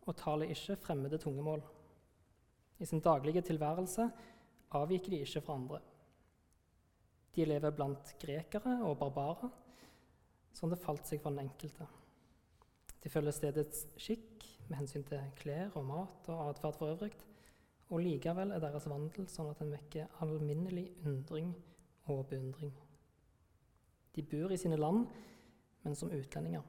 og 0.05 0.17
taler 0.19 0.51
ikke 0.53 0.77
fremmede 0.79 1.19
tungemål. 1.21 1.63
I 2.79 2.85
sin 2.85 2.99
daglige 2.99 3.41
tilværelse 3.41 4.09
avviker 4.75 5.13
de 5.13 5.21
ikke 5.23 5.41
fra 5.41 5.55
andre. 5.55 5.79
De 7.35 7.45
lever 7.45 7.75
blant 7.75 8.15
grekere 8.19 8.79
og 8.83 8.97
barbarer, 8.99 9.51
som 10.55 10.71
det 10.71 10.79
falt 10.79 11.07
seg 11.07 11.21
for 11.21 11.35
den 11.35 11.47
enkelte. 11.47 11.87
De 13.03 13.11
følger 13.11 13.35
stedets 13.35 13.85
skikk 14.01 14.45
med 14.69 14.79
hensyn 14.79 15.03
til 15.05 15.21
klær 15.39 15.75
og 15.77 15.85
mat 15.85 16.29
og 16.31 16.49
atferd 16.49 16.77
for 16.79 16.93
øvrig, 16.93 17.13
og 17.89 18.01
likevel 18.01 18.55
er 18.55 18.63
deres 18.63 18.87
vandel 18.89 19.27
sånn 19.29 19.51
at 19.51 19.61
den 19.61 19.75
vekker 19.75 20.23
alminnelig 20.25 20.87
undring 21.05 21.51
og 22.09 22.23
beundring. 22.31 22.73
De 24.15 24.23
bor 24.23 24.51
i 24.51 24.57
sine 24.59 24.79
land, 24.79 25.05
men 25.83 25.95
som 25.95 26.11
utlendinger. 26.11 26.63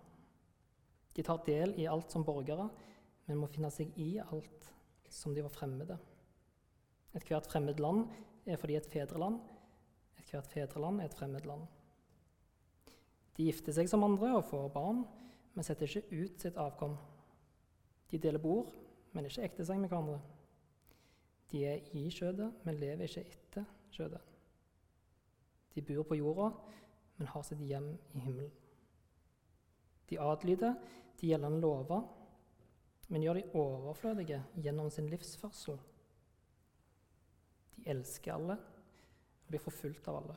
De 1.16 1.22
tar 1.24 1.44
del 1.46 1.72
i 1.80 1.86
alt 1.88 2.12
som 2.12 2.24
borgere, 2.26 2.68
men 3.26 3.38
må 3.40 3.48
finne 3.50 3.70
seg 3.72 3.94
i 4.02 4.16
alt 4.20 4.70
som 5.10 5.34
de 5.34 5.44
var 5.44 5.54
fremmede. 5.54 5.96
Ethvert 7.16 7.48
fremmed 7.48 7.80
land 7.80 8.10
er 8.44 8.58
fordi 8.60 8.76
et 8.76 8.88
fedreland. 8.90 9.38
Ethvert 10.20 10.50
fedreland 10.52 11.00
er 11.00 11.08
et 11.08 11.16
fremmed 11.16 11.46
land. 11.48 11.64
De 13.36 13.46
gifter 13.48 13.74
seg 13.76 13.88
som 13.88 14.04
andre 14.04 14.34
og 14.36 14.46
får 14.50 14.68
barn, 14.74 15.04
men 15.54 15.64
setter 15.64 15.88
ikke 15.88 16.24
ut 16.24 16.42
sitt 16.42 16.58
avkom. 16.60 16.96
De 18.10 18.20
deler 18.20 18.42
bord, 18.42 18.72
men 19.12 19.28
ikke 19.28 19.44
ekter 19.48 19.66
seg 19.68 19.80
med 19.80 19.92
hverandre. 19.92 20.20
De 21.52 21.62
er 21.64 21.84
i 21.96 22.08
skjødet, 22.12 22.50
men 22.66 22.80
lever 22.80 23.08
ikke 23.08 23.24
etter 23.24 23.66
skjødet. 23.94 24.22
De 25.76 25.84
bor 25.84 26.06
på 26.08 26.18
jorda, 26.18 26.50
men 27.16 27.30
har 27.32 27.44
sitt 27.46 27.62
hjem 27.64 27.92
i 28.14 28.23
himmelen. 28.25 28.52
De 30.06 30.18
adlyder 30.23 30.76
de 31.20 31.30
gjeldende 31.30 31.61
lover, 31.62 32.04
men 33.08 33.23
gjør 33.23 33.38
de 33.38 33.46
overflødige 33.58 34.40
gjennom 34.62 34.90
sin 34.90 35.08
livsførsel. 35.11 35.78
De 37.76 37.87
elsker 37.92 38.35
alle 38.35 38.58
og 38.58 39.50
blir 39.50 39.62
forfulgt 39.62 40.08
av 40.11 40.20
alle. 40.20 40.37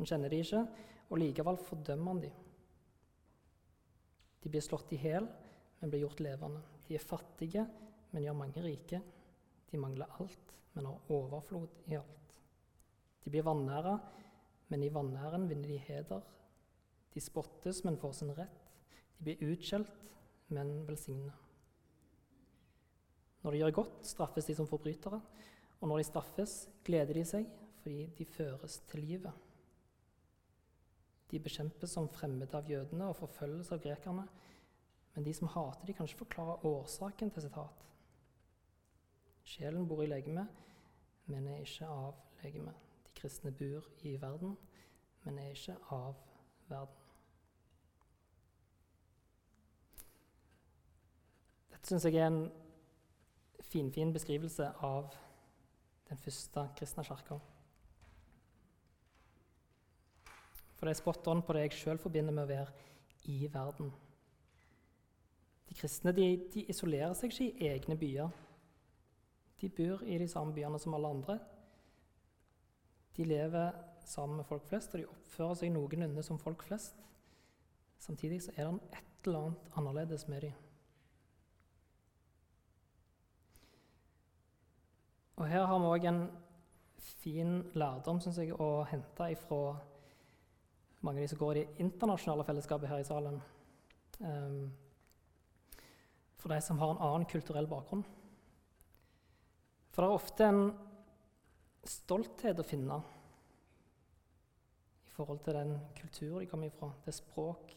En 0.00 0.08
kjenner 0.08 0.32
de 0.32 0.40
ikke, 0.40 0.62
og 1.10 1.20
likevel 1.20 1.58
fordømmer 1.60 2.14
han 2.14 2.22
de. 2.24 2.30
De 4.40 4.52
blir 4.52 4.64
slått 4.64 4.92
i 4.96 5.00
hjel, 5.00 5.26
men 5.80 5.92
blir 5.92 6.04
gjort 6.04 6.22
levende. 6.24 6.62
De 6.86 6.96
er 6.96 7.04
fattige, 7.04 7.64
men 8.10 8.24
gjør 8.24 8.38
mange 8.38 8.64
rike. 8.64 9.00
De 9.70 9.80
mangler 9.80 10.16
alt, 10.20 10.54
men 10.74 10.88
har 10.88 11.12
overflod 11.12 11.90
i 11.90 11.96
alt. 11.98 12.34
De 13.24 13.32
blir 13.32 13.44
vanæra, 13.44 13.96
men 14.70 14.82
i 14.82 14.92
vanæren 14.94 15.48
vinner 15.50 15.68
de 15.68 15.78
heder. 15.78 16.20
De 17.14 17.20
spottes, 17.20 17.84
men 17.84 17.98
får 17.98 18.12
sin 18.12 18.32
rett. 18.38 18.66
De 19.18 19.24
blir 19.26 19.52
utskjelt, 19.52 19.90
men 20.54 20.86
velsigna. 20.86 21.34
Når 23.42 23.50
de 23.50 23.62
gjør 23.62 23.76
godt, 23.80 24.06
straffes 24.06 24.46
de 24.46 24.54
som 24.54 24.68
forbrytere. 24.70 25.20
Og 25.80 25.88
når 25.88 25.96
de 25.96 26.04
straffes, 26.04 26.54
gleder 26.84 27.16
de 27.16 27.24
seg 27.26 27.48
fordi 27.80 28.10
de 28.18 28.24
føres 28.28 28.74
til 28.90 29.00
livet. 29.08 29.46
De 31.30 31.38
bekjempes 31.40 31.94
som 31.96 32.10
fremmede 32.12 32.58
av 32.58 32.68
jødene 32.68 33.06
og 33.08 33.16
forfølges 33.16 33.70
av 33.72 33.80
grekerne. 33.80 34.26
Men 35.14 35.24
de 35.24 35.32
som 35.34 35.48
hater 35.48 35.88
de 35.88 35.96
kan 35.96 36.06
ikke 36.06 36.26
forklare 36.26 36.58
årsaken 36.68 37.32
til 37.32 37.46
sitt 37.46 37.56
hat. 37.56 37.86
Sjelen 39.48 39.88
bor 39.88 40.04
i 40.04 40.10
legemet, 40.10 40.46
men 41.32 41.48
er 41.48 41.64
ikke 41.64 41.88
av 41.88 42.20
legemet 42.44 42.89
kristne 43.20 43.52
bor 43.52 43.86
i 44.02 44.16
verden, 44.20 44.56
men 45.24 45.38
er 45.38 45.52
ikke 45.52 45.76
av 45.92 46.16
verden. 46.70 46.96
Dette 51.70 51.88
syns 51.88 52.08
jeg 52.08 52.16
er 52.16 52.30
en 52.30 52.42
finfin 53.60 53.92
fin 53.94 54.12
beskrivelse 54.12 54.72
av 54.82 55.12
den 56.08 56.18
første 56.18 56.66
kristne 56.76 57.04
kirka. 57.06 57.38
For 60.76 60.88
det 60.88 60.94
er 60.94 61.02
spot 61.02 61.28
on 61.28 61.42
på 61.44 61.52
det 61.52 61.66
jeg 61.66 61.76
sjøl 61.76 62.00
forbinder 62.00 62.32
med 62.32 62.46
å 62.46 62.50
være 62.50 62.72
i 63.28 63.44
verden. 63.52 63.92
De 65.68 65.76
kristne 65.76 66.12
de, 66.16 66.26
de 66.54 66.64
isolerer 66.72 67.12
seg 67.14 67.30
ikke 67.30 67.50
i 67.50 67.68
egne 67.68 67.96
byer. 68.00 68.30
De 69.60 69.68
bor 69.68 70.02
i 70.08 70.16
de 70.18 70.28
samme 70.28 70.56
byene 70.56 70.80
som 70.80 70.96
alle 70.96 71.12
andre. 71.12 71.36
De 73.16 73.24
lever 73.24 73.72
sammen 74.04 74.36
med 74.36 74.46
folk 74.48 74.66
flest, 74.66 74.94
og 74.94 75.00
de 75.00 75.10
oppfører 75.10 75.60
seg 75.60 75.72
noenlunde 75.74 76.22
som 76.26 76.38
folk 76.38 76.64
flest. 76.66 76.98
Samtidig 78.00 78.42
så 78.42 78.54
er 78.56 78.70
det 78.70 78.98
et 78.98 79.26
eller 79.26 79.46
annet 79.46 79.78
annerledes 79.78 80.28
med 80.28 80.40
dem. 80.46 80.52
Og 85.36 85.48
Her 85.48 85.66
har 85.66 85.78
vi 85.78 85.88
òg 85.88 86.04
en 86.08 86.24
fin 87.00 87.52
lærdom 87.74 88.20
synes 88.20 88.38
jeg, 88.38 88.52
å 88.52 88.84
hente 88.88 89.30
ifra 89.32 89.78
mange 91.00 91.20
av 91.20 91.24
de 91.24 91.30
som 91.32 91.40
går 91.40 91.56
i 91.56 91.62
det 91.62 91.84
internasjonale 91.84 92.44
fellesskapet 92.44 92.90
her 92.90 93.00
i 93.00 93.08
salen. 93.08 93.40
Um, 94.20 94.70
for 96.40 96.52
de 96.52 96.60
som 96.64 96.78
har 96.80 96.92
en 96.92 97.02
annen 97.04 97.28
kulturell 97.28 97.68
bakgrunn. 97.68 98.04
For 99.90 100.02
det 100.02 100.08
er 100.08 100.18
ofte 100.20 100.48
en 100.48 100.62
stolthet 101.88 102.60
å 102.60 102.66
finne 102.66 102.98
i 105.06 105.12
forhold 105.14 105.40
til 105.44 105.56
den 105.56 105.76
kultur 105.96 106.40
de 106.40 106.48
kommer 106.50 106.68
ifra, 106.68 106.90
det 107.04 107.14
språk 107.16 107.72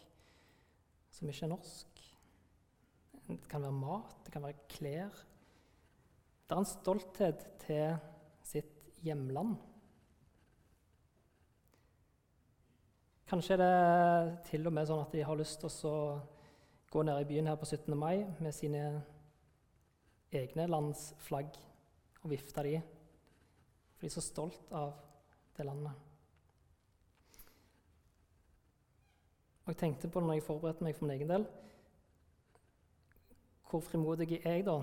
som 1.14 1.30
ikke 1.30 1.46
er 1.48 1.54
norsk. 1.54 2.02
Det 3.28 3.48
kan 3.50 3.64
være 3.64 3.78
mat, 3.78 4.18
det 4.26 4.34
kan 4.34 4.44
være 4.44 4.66
klær. 4.72 5.22
Det 6.44 6.56
er 6.56 6.60
en 6.60 6.68
stolthet 6.68 7.46
til 7.64 7.96
sitt 8.44 8.90
hjemland. 9.06 9.56
Kanskje 13.30 13.56
er 13.56 13.62
det 13.64 14.40
til 14.50 14.68
og 14.68 14.76
med 14.76 14.90
sånn 14.90 15.02
at 15.06 15.14
de 15.16 15.24
har 15.26 15.40
lyst 15.40 15.64
til 15.64 15.90
å 15.90 15.98
gå 16.94 17.02
ned 17.08 17.24
i 17.24 17.30
byen 17.32 17.48
her 17.50 17.58
på 17.58 17.66
17. 17.66 17.96
mai 17.98 18.28
med 18.44 18.54
sine 18.54 18.84
egne 20.34 20.68
lands 20.70 21.14
flagg 21.24 21.56
og 22.22 22.30
vifte 22.34 22.66
de. 22.68 22.76
For 24.04 24.10
de 24.10 24.12
er 24.12 24.20
så 24.20 24.22
stolt 24.28 24.72
av 24.76 24.90
det 25.56 25.64
landet. 25.64 25.94
Og 29.64 29.70
jeg 29.72 29.78
tenkte 29.80 30.10
på 30.12 30.20
det 30.20 30.28
når 30.28 30.36
jeg 30.36 30.44
forberedte 30.44 30.84
meg 30.84 30.98
for 30.98 31.08
min 31.08 31.14
egen 31.16 31.32
del. 31.32 31.46
Hvor 33.70 33.86
frimodig 33.88 34.42
er 34.42 34.58
jeg 34.58 34.66
da, 34.68 34.76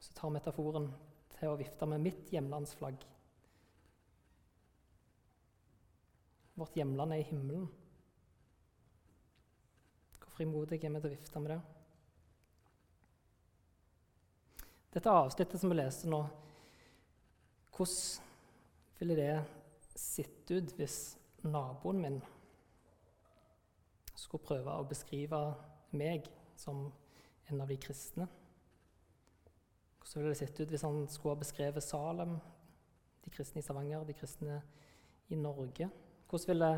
så 0.00 0.16
tar 0.16 0.32
metaforen 0.32 0.88
til 1.34 1.52
å 1.52 1.58
vifte 1.60 1.90
med 1.92 2.00
mitt 2.06 2.32
hjemlandsflagg? 2.32 3.04
Vårt 6.56 6.80
hjemland 6.80 7.12
er 7.12 7.20
i 7.20 7.28
himmelen. 7.28 7.68
Hvor 10.16 10.32
frimodig 10.40 10.80
er 10.80 10.96
vi 10.96 11.04
til 11.04 11.12
å 11.12 11.16
vifte 11.18 11.44
med 11.44 11.58
det? 11.58 11.62
Dette 14.96 15.20
avsnittet 15.20 15.60
som 15.60 15.76
vi 15.76 15.82
leste 15.84 16.08
nå, 16.08 16.24
hvordan 17.76 18.30
ville 19.02 19.16
det 19.18 19.44
sett 19.98 20.50
ut 20.50 20.76
hvis 20.78 21.16
naboen 21.42 21.98
min 21.98 22.18
skulle 24.14 24.44
prøve 24.46 24.76
å 24.78 24.86
beskrive 24.86 25.40
meg 25.98 26.28
som 26.54 26.84
en 27.50 27.64
av 27.64 27.72
de 27.72 27.80
kristne. 27.82 28.28
Hvordan 29.98 30.22
ville 30.22 30.36
det 30.36 30.38
sett 30.44 30.62
ut 30.62 30.70
hvis 30.70 30.86
han 30.86 31.02
skulle 31.10 31.34
ha 31.34 31.42
beskrevet 31.42 31.82
Salem, 31.82 32.38
de 33.24 33.34
kristne 33.34 33.58
i 33.58 33.66
Stavanger, 33.66 34.06
de 34.06 34.14
kristne 34.14 34.60
i 35.34 35.40
Norge? 35.40 35.90
Hvordan 36.30 36.52
ville, 36.52 36.70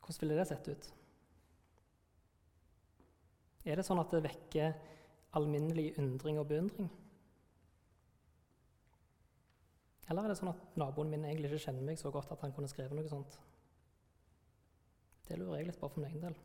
hvordan 0.00 0.20
ville 0.24 0.40
det 0.40 0.48
sett 0.48 0.72
ut? 0.72 0.92
Er 3.68 3.76
det 3.76 3.84
sånn 3.84 4.00
at 4.00 4.16
det 4.16 4.24
vekker 4.30 4.72
alminnelig 5.36 5.90
undring 6.00 6.40
og 6.40 6.48
beundring? 6.48 6.88
Eller 10.08 10.24
er 10.24 10.32
det 10.32 10.38
sånn 10.38 10.52
at 10.52 10.78
naboen 10.80 11.12
min 11.12 11.24
egentlig 11.24 11.52
ikke 11.52 11.66
kjenner 11.68 11.86
meg 11.86 12.00
så 12.00 12.12
godt 12.12 12.32
at 12.34 12.42
han 12.44 12.52
kunne 12.52 12.68
skrevet 12.68 12.96
noe 12.96 13.08
sånt? 13.08 13.38
Det 15.24 15.38
lurer 15.40 15.62
jeg 15.62 15.70
litt 15.70 15.80
på 15.80 15.88
for 15.88 16.02
min 16.02 16.10
egen 16.10 16.26
del. 16.26 16.36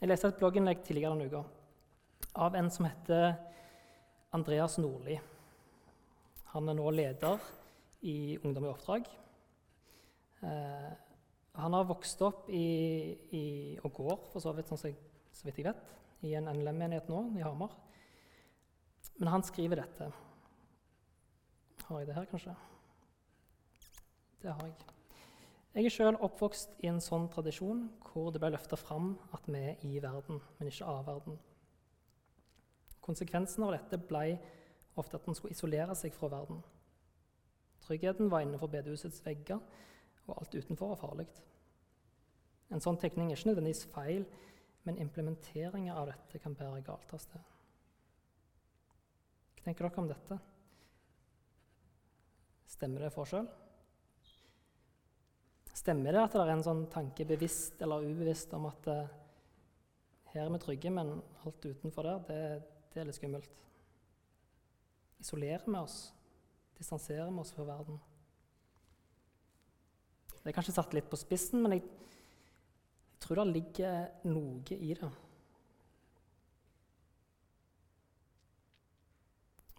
Jeg 0.00 0.08
leste 0.08 0.30
et 0.32 0.38
blogginnlegg 0.40 0.80
tidligere 0.80 1.12
denne 1.12 1.28
uka 1.28 1.44
av 2.40 2.54
en 2.56 2.70
som 2.72 2.86
heter 2.88 3.34
Andreas 4.32 4.78
Nordli. 4.80 5.18
Han 6.54 6.72
er 6.72 6.78
nå 6.78 6.88
leder 6.94 7.42
i 8.08 8.38
Ungdom 8.40 8.64
i 8.64 8.70
oppdrag. 8.70 9.10
Eh, 10.40 10.90
han 11.60 11.76
har 11.76 11.88
vokst 11.90 12.22
opp 12.24 12.48
i, 12.48 12.64
i, 13.36 13.44
og 13.84 13.92
går, 13.92 14.16
for 14.32 14.40
så 14.40 14.54
vidt, 14.56 14.70
sånn 14.70 14.80
jeg, 14.88 14.96
så 15.36 15.44
vidt 15.44 15.60
jeg 15.60 15.68
vet, 15.68 15.99
i 16.26 16.34
en 16.36 16.48
NLM-menighet 16.50 17.08
nå, 17.10 17.22
i 17.38 17.44
Hamar. 17.44 17.72
Men 19.20 19.32
han 19.34 19.44
skriver 19.44 19.82
dette. 19.82 20.10
Har 21.86 21.98
jeg 22.00 22.08
det 22.08 22.16
her, 22.16 22.28
kanskje? 22.30 22.54
Det 24.42 24.52
har 24.52 24.66
jeg. 24.66 24.74
Jeg 25.74 25.86
er 25.86 25.94
sjøl 25.94 26.16
oppvokst 26.18 26.80
i 26.82 26.88
en 26.90 26.98
sånn 27.02 27.28
tradisjon 27.30 27.84
hvor 28.08 28.32
det 28.34 28.40
ble 28.42 28.50
løfta 28.56 28.74
fram 28.80 29.12
at 29.36 29.44
vi 29.46 29.60
er 29.60 29.84
i 29.86 30.00
verden, 30.02 30.40
men 30.58 30.70
ikke 30.70 30.88
av 30.88 31.04
verden. 31.06 31.36
Konsekvensen 33.04 33.66
av 33.66 33.76
dette 33.76 34.00
ble 34.10 34.24
ofte 34.98 35.20
at 35.20 35.28
en 35.28 35.36
skulle 35.38 35.54
isolere 35.54 35.94
seg 35.98 36.16
fra 36.16 36.30
verden. 36.32 36.58
Tryggheten 37.84 38.30
var 38.32 38.42
innenfor 38.44 38.72
bedehusets 38.72 39.22
vegger, 39.24 39.60
og 40.26 40.34
alt 40.40 40.56
utenfor 40.58 40.92
var 40.92 41.00
farlig. 41.00 41.28
En 42.70 42.82
sånn 42.82 42.98
tekning 43.00 43.30
er 43.30 43.38
ikke 43.38 43.50
nødvendigvis 43.50 43.86
feil, 43.94 44.26
men 44.82 44.98
implementeringa 44.98 45.96
av 45.96 46.08
dette 46.10 46.40
kan 46.42 46.54
bære 46.56 46.84
galt 46.86 47.14
av 47.14 47.22
sted. 47.22 47.56
Hva 49.54 49.66
tenker 49.66 49.86
dere 49.86 50.02
om 50.02 50.08
dette? 50.08 50.38
Stemmer 52.70 53.04
det 53.04 53.12
forskjell? 53.12 53.48
Stemmer 55.76 56.16
det 56.16 56.22
at 56.22 56.36
det 56.36 56.44
er 56.44 56.52
en 56.54 56.64
sånn 56.64 56.84
tanke, 56.92 57.26
bevisst 57.28 57.80
eller 57.84 58.04
ubevisst, 58.08 58.52
om 58.56 58.68
at 58.68 58.88
uh, 58.88 59.02
her 60.32 60.46
er 60.46 60.52
vi 60.54 60.60
trygge, 60.62 60.92
men 60.92 61.18
alt 61.44 61.66
utenfor 61.66 62.06
der, 62.08 62.22
det, 62.28 62.40
det 62.92 63.02
er 63.02 63.08
litt 63.08 63.18
skummelt? 63.18 63.56
Isolerer 65.20 65.66
vi 65.66 65.76
oss? 65.76 65.98
Distanserer 66.78 67.28
vi 67.28 67.42
oss 67.42 67.52
fra 67.52 67.66
verden? 67.68 68.00
Det 70.40 70.48
er 70.48 70.56
kanskje 70.56 70.76
satt 70.76 70.94
litt 70.96 71.08
på 71.12 71.18
spissen, 71.20 71.60
men 71.60 71.76
jeg 71.76 71.84
tror 73.20 73.42
det 73.42 73.52
ligger 73.52 74.08
noe 74.28 74.76
i 74.76 74.94
det. 74.96 75.10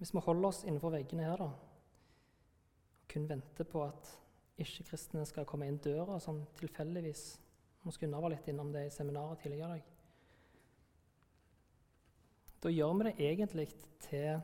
Hvis 0.01 0.13
vi 0.15 0.23
holder 0.25 0.49
oss 0.49 0.63
innenfor 0.65 0.93
veggene 0.95 1.27
her, 1.27 1.37
da, 1.37 1.51
kun 3.11 3.27
venter 3.29 3.67
på 3.69 3.83
at 3.85 4.09
ikke-kristne 4.61 5.25
skal 5.29 5.45
komme 5.49 5.67
inn 5.69 5.77
døra 5.81 6.17
sånn 6.21 6.41
tilfeldigvis. 6.57 7.25
Skulle 7.81 8.09
Unna 8.09 8.21
var 8.23 8.33
litt 8.33 8.47
innom 8.49 8.71
det 8.73 8.87
i 8.87 8.93
seminaret 8.93 9.41
tidligere 9.41 9.77
i 9.77 9.81
dag. 9.81 9.87
Da 12.61 12.69
gjør 12.69 12.93
vi 12.97 13.07
det 13.07 13.13
egentlig 13.25 13.67
til 14.05 14.41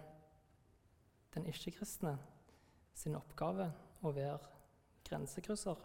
den 1.35 1.45
ikke-kristne 1.51 2.15
sin 2.97 3.17
oppgave 3.17 3.69
å 4.01 4.13
være 4.13 4.39
grensekrysser. 5.05 5.77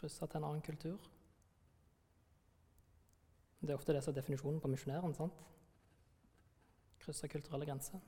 Krysse 0.00 0.26
til 0.26 0.40
en 0.40 0.46
annen 0.48 0.62
kultur. 0.64 1.10
Det 3.60 3.70
er 3.70 3.76
ofte 3.76 3.92
det 3.92 4.00
som 4.00 4.14
er 4.14 4.16
definisjonen 4.16 4.60
på 4.60 4.68
misjonæren. 4.72 5.14
sant? 5.14 5.42
Krysse 7.00 7.28
kulturelle 7.28 7.66
grenser. 7.66 8.00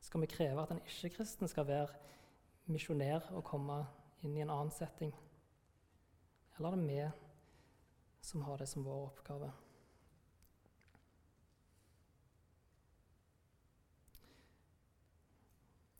Skal 0.00 0.20
vi 0.20 0.26
kreve 0.26 0.62
at 0.62 0.70
en 0.72 0.80
ikke-kristen 0.80 1.48
skal 1.48 1.66
være 1.66 1.88
misjonær 2.72 3.28
og 3.36 3.44
komme 3.44 3.82
inn 4.24 4.36
i 4.36 4.40
en 4.40 4.50
annen 4.50 4.72
setting? 4.72 5.12
Eller 6.56 6.72
er 6.72 6.76
det 6.76 6.88
vi 6.88 7.10
som 8.24 8.42
har 8.42 8.56
det 8.56 8.68
som 8.68 8.84
vår 8.84 9.10
oppgave? 9.10 9.52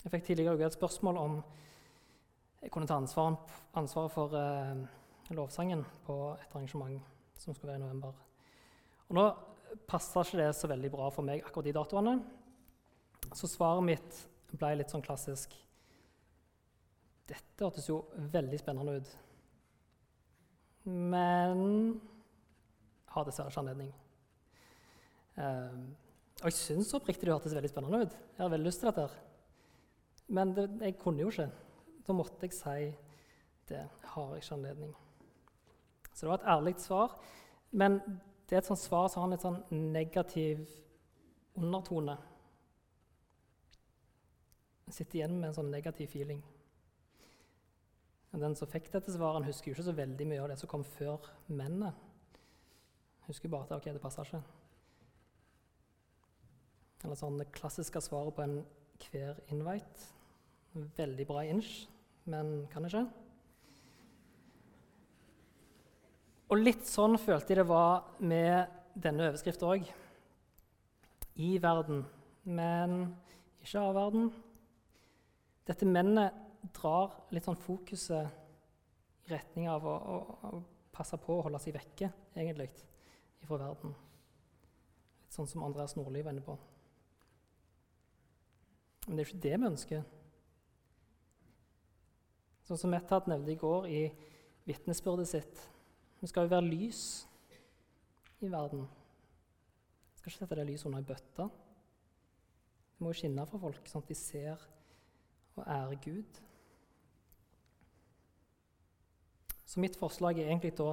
Jeg 0.05 0.11
fikk 0.11 0.25
tidligere 0.25 0.67
et 0.67 0.73
spørsmål 0.73 1.17
om 1.21 1.43
jeg 2.63 2.73
kunne 2.75 2.89
ta 2.91 2.97
ansvaret, 2.99 3.53
ansvar 3.79 4.09
for 4.11 4.35
eh, 4.35 4.81
lovsangen 5.37 5.85
på 6.07 6.17
et 6.35 6.55
arrangement 6.55 6.99
som 7.39 7.55
skulle 7.55 7.73
være 7.73 7.83
i 7.83 7.85
november. 7.85 8.17
Og 9.09 9.17
Nå 9.17 9.27
passer 9.89 10.25
ikke 10.25 10.41
det 10.41 10.51
så 10.57 10.71
veldig 10.71 10.91
bra 10.93 11.09
for 11.15 11.27
meg 11.27 11.45
akkurat 11.45 11.69
de 11.69 11.77
datoene. 11.77 12.17
Så 13.37 13.51
svaret 13.51 13.87
mitt 13.87 14.21
ble 14.57 14.75
litt 14.79 14.93
sånn 14.93 15.05
klassisk. 15.05 15.55
Dette 17.29 17.65
hørtes 17.65 17.89
jo 17.91 18.03
veldig 18.33 18.59
spennende 18.61 18.99
ut. 18.99 19.15
Men 20.89 21.63
har 23.13 23.27
dessverre 23.29 23.53
ikke 23.53 23.63
anledning. 23.63 23.95
Eh, 25.39 25.81
og 26.39 26.51
jeg 26.51 26.59
syns 26.59 26.95
oppriktig 26.97 27.29
det 27.29 27.35
hørtes 27.35 27.57
veldig 27.57 27.71
spennende 27.71 28.05
ut. 28.07 28.21
Jeg 28.35 28.45
har 28.45 28.53
veldig 28.53 28.71
lyst 28.71 28.83
til 28.83 28.91
dette. 28.91 29.09
Men 30.33 30.55
det, 30.57 30.69
jeg 30.85 30.99
kunne 31.01 31.23
jo 31.23 31.33
ikke. 31.33 31.51
Da 32.09 32.17
måtte 32.17 32.49
jeg 32.49 32.57
si 32.57 32.89
det. 33.69 33.83
Jeg 33.85 34.13
har 34.15 34.33
ikke 34.37 34.57
anledning. 34.57 34.95
Så 36.13 36.25
det 36.25 36.33
var 36.33 36.41
et 36.41 36.51
ærlig 36.57 36.75
svar. 36.81 37.19
Men 37.71 38.01
det 38.49 38.57
er 38.57 38.63
et 38.63 38.71
sånt 38.71 38.81
svar 38.81 39.11
som 39.13 39.23
har 39.23 39.29
en 39.29 39.37
litt 39.37 39.45
sånn 39.45 39.93
negativ 39.93 40.65
undertone 41.59 42.17
sitter 44.93 45.21
igjen 45.21 45.37
med 45.39 45.51
en 45.51 45.57
sånn 45.57 45.73
negativ 45.73 46.11
feeling. 46.13 46.41
Den 48.39 48.55
som 48.59 48.69
fikk 48.71 48.91
dette 48.93 49.13
svaret, 49.13 49.47
husker 49.49 49.71
jo 49.71 49.77
ikke 49.77 49.89
så 49.89 49.97
veldig 49.97 50.27
mye 50.29 50.43
av 50.43 50.51
det 50.53 50.59
som 50.61 50.71
kom 50.71 50.85
før 50.87 51.25
mennene. 51.49 51.95
Husker 53.29 53.53
bare 53.53 53.67
at 53.67 53.75
ok, 53.79 53.91
det 53.97 54.03
passer 54.03 54.29
ikke. 54.29 54.43
Eller 57.05 57.19
sånn 57.19 57.39
det 57.41 57.51
klassiske 57.55 58.03
svaret 58.05 58.37
på 58.37 58.45
en 58.45 58.59
hver 59.09 59.41
invite. 59.53 60.09
Veldig 60.99 61.27
bra 61.29 61.45
inch, 61.49 61.89
men 62.29 62.67
kan 62.73 62.87
ikke. 62.87 63.05
Og 66.49 66.61
litt 66.63 66.87
sånn 66.89 67.19
følte 67.21 67.53
jeg 67.53 67.61
det 67.61 67.69
var 67.69 68.07
med 68.25 68.77
denne 68.97 69.29
overskriften 69.29 69.69
òg. 69.69 69.89
I 71.39 71.51
verden, 71.63 72.03
men 72.49 72.99
ikke 73.63 73.83
av 73.83 73.97
verden. 73.99 74.31
Dette 75.69 75.87
mennet 75.89 76.35
drar 76.75 77.13
litt 77.35 77.47
sånn 77.47 77.61
fokuset 77.61 79.29
i 79.29 79.33
retning 79.33 79.69
av 79.71 79.85
å, 79.87 79.95
å, 79.95 80.19
å 80.49 80.63
passe 80.95 81.19
på 81.21 81.37
å 81.37 81.45
holde 81.47 81.61
seg 81.63 81.77
vekke, 81.77 82.09
egentlig, 82.35 82.71
fra 83.45 83.61
verden. 83.61 83.93
Litt 85.23 85.37
sånn 85.37 85.51
som 85.51 85.67
Andreas 85.67 85.95
Nordli 85.99 86.25
var 86.25 86.35
inne 86.35 86.47
på. 86.47 86.57
Men 89.07 89.17
det 89.17 89.23
er 89.23 89.29
jo 89.29 89.35
ikke 89.35 89.45
det 89.45 89.59
vi 89.59 89.69
ønsker. 89.69 90.09
Sånn 92.69 92.77
som 92.77 92.91
Methat 92.93 93.25
nevnte 93.31 93.55
i 93.55 93.57
går 93.57 93.87
i 93.89 94.01
vitnesbyrdet 94.69 95.29
sitt. 95.31 95.61
Vi 96.21 96.29
skal 96.29 96.45
jo 96.45 96.51
være 96.53 96.67
lys 96.67 97.03
i 98.45 98.51
verden. 98.53 98.83
Vi 100.13 100.19
skal 100.21 100.29
ikke 100.29 100.43
sette 100.43 100.59
det 100.59 100.67
lyset 100.69 100.91
under 100.91 101.01
ei 101.01 101.07
bøtte. 101.09 101.47
Det 101.49 103.01
må 103.01 103.15
jo 103.15 103.19
skinne 103.23 103.47
for 103.49 103.63
folk, 103.63 103.89
sånn 103.89 104.05
at 104.05 104.11
de 104.13 104.17
ser 104.21 104.67
og 105.55 105.63
ærer 105.65 106.03
Gud. 106.05 106.43
Så 109.65 109.81
mitt 109.81 109.97
forslag 109.97 110.37
er 110.37 110.51
egentlig 110.51 110.75
å, 110.85 110.91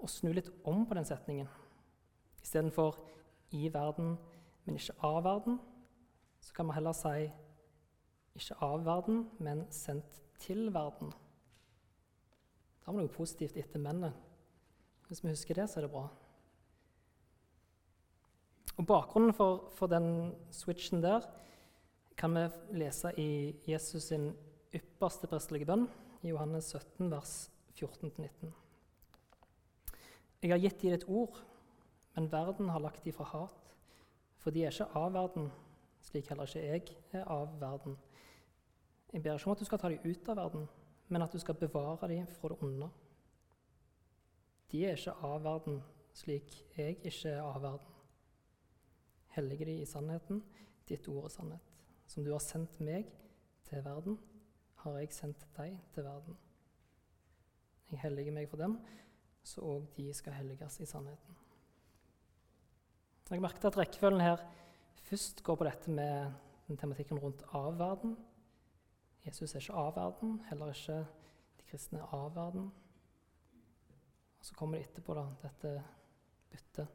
å 0.00 0.08
snu 0.08 0.32
litt 0.32 0.48
om 0.64 0.86
på 0.88 0.96
den 0.96 1.08
setningen. 1.08 1.52
Istedenfor 2.40 2.96
'i 3.52 3.68
verden, 3.68 4.16
men 4.64 4.80
ikke 4.80 4.96
av 5.04 5.20
verden', 5.28 5.60
så 6.40 6.56
kan 6.56 6.66
vi 6.66 6.78
heller 6.80 6.96
si 6.96 7.28
'ikke 8.34 8.62
av 8.64 8.84
verden, 8.88 9.28
men 9.38 9.66
sendt 9.70 10.22
til 10.40 10.70
verden'. 10.74 11.12
Da 12.80 12.88
har 12.88 12.96
vi 12.96 13.04
noe 13.04 13.12
positivt 13.12 13.56
etter 13.60 13.82
mennet. 13.82 14.16
Hvis 15.08 15.24
vi 15.24 15.32
husker 15.32 15.54
det, 15.54 15.68
så 15.70 15.80
er 15.80 15.86
det 15.86 15.92
bra. 15.92 16.08
Og 18.76 18.86
Bakgrunnen 18.86 19.34
for, 19.36 19.68
for 19.76 19.86
den 19.86 20.32
switchen 20.50 21.02
der 21.02 21.26
kan 22.16 22.34
vi 22.34 22.46
lese 22.78 23.12
i 23.20 23.56
Jesus' 23.68 24.08
sin 24.08 24.30
ypperste 24.74 25.26
prestelige 25.26 25.66
bønn, 25.66 25.88
i 26.22 26.28
Johannes 26.28 26.64
17, 26.64 27.10
vers 27.10 27.50
14-19. 27.74 28.52
Jeg 30.42 30.50
har 30.52 30.60
gitt 30.60 30.82
dem 30.82 30.92
et 30.92 31.08
ord, 31.08 31.40
men 32.14 32.32
verden 32.32 32.68
har 32.68 32.80
lagt 32.80 33.04
dem 33.04 33.12
fra 33.12 33.24
hat. 33.24 33.74
For 34.40 34.50
de 34.50 34.64
er 34.64 34.72
ikke 34.72 34.88
av 34.96 35.12
verden, 35.12 35.50
slik 36.00 36.28
heller 36.28 36.48
ikke 36.48 36.64
jeg 36.64 36.94
er 37.12 37.28
av 37.28 37.56
verden. 37.60 37.98
Jeg 39.12 39.22
ber 39.22 39.34
ikke 39.34 39.46
om 39.50 39.52
at 39.56 39.62
du 39.62 39.64
skal 39.66 39.80
ta 39.82 39.88
dem 39.90 40.04
ut 40.04 40.28
av 40.28 40.36
verden, 40.38 40.66
men 41.08 41.22
at 41.22 41.32
du 41.32 41.38
skal 41.42 41.58
bevare 41.58 42.08
dem 42.08 42.26
fra 42.26 42.52
det 42.52 42.58
onde. 42.62 42.90
De 44.70 44.84
er 44.86 44.98
ikke 44.98 45.16
av 45.26 45.42
verden, 45.42 45.80
slik 46.14 46.52
jeg 46.76 47.00
ikke 47.00 47.32
er 47.32 47.42
av 47.42 47.62
verden. 47.62 47.96
Hellige 49.34 49.66
de 49.66 49.80
i 49.80 49.86
sannheten, 49.86 50.42
ditt 50.88 51.08
ord 51.10 51.26
er 51.26 51.34
sannhet. 51.34 51.66
Som 52.06 52.24
du 52.26 52.30
har 52.32 52.42
sendt 52.42 52.78
meg 52.82 53.10
til 53.66 53.82
verden, 53.84 54.18
har 54.82 54.96
jeg 54.98 55.12
sendt 55.14 55.42
deg 55.58 55.76
til 55.94 56.06
verden. 56.06 56.38
Jeg 57.90 58.02
helliger 58.04 58.34
meg 58.34 58.48
for 58.50 58.62
dem, 58.62 58.78
så 59.42 59.62
òg 59.66 59.90
de 59.96 60.06
skal 60.14 60.38
helliges 60.38 60.78
i 60.80 60.86
sannheten. 60.86 61.36
Jeg 63.30 63.42
merket 63.42 63.68
at 63.68 63.78
rekkefølgen 63.78 64.22
her 64.22 64.40
først 65.06 65.42
går 65.46 65.58
på 65.58 65.66
dette 65.66 65.92
med 65.94 66.32
den 66.66 66.78
tematikken 66.78 67.18
rundt 67.22 67.44
av 67.54 67.78
verden. 67.78 68.16
Jesus 69.24 69.54
er 69.54 69.60
ikke 69.60 69.72
av 69.72 69.96
verden, 69.96 70.40
heller 70.48 70.72
ikke 70.72 71.00
de 71.58 71.66
kristne 71.68 71.98
er 71.98 72.14
av 72.14 72.34
verden. 72.34 72.70
Og 74.38 74.44
Så 74.44 74.54
kommer 74.54 74.78
det 74.78 74.86
etterpå 74.88 75.14
da, 75.14 75.26
dette 75.42 75.74
byttet. 76.50 76.88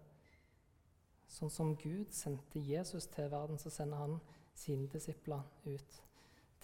Sånn 1.30 1.52
som 1.52 1.76
Gud 1.78 2.14
sendte 2.16 2.60
Jesus 2.60 3.08
til 3.12 3.30
verden, 3.32 3.60
så 3.60 3.70
sender 3.70 3.98
han 3.98 4.20
sine 4.56 4.88
disipler 4.88 5.44
ut 5.66 6.02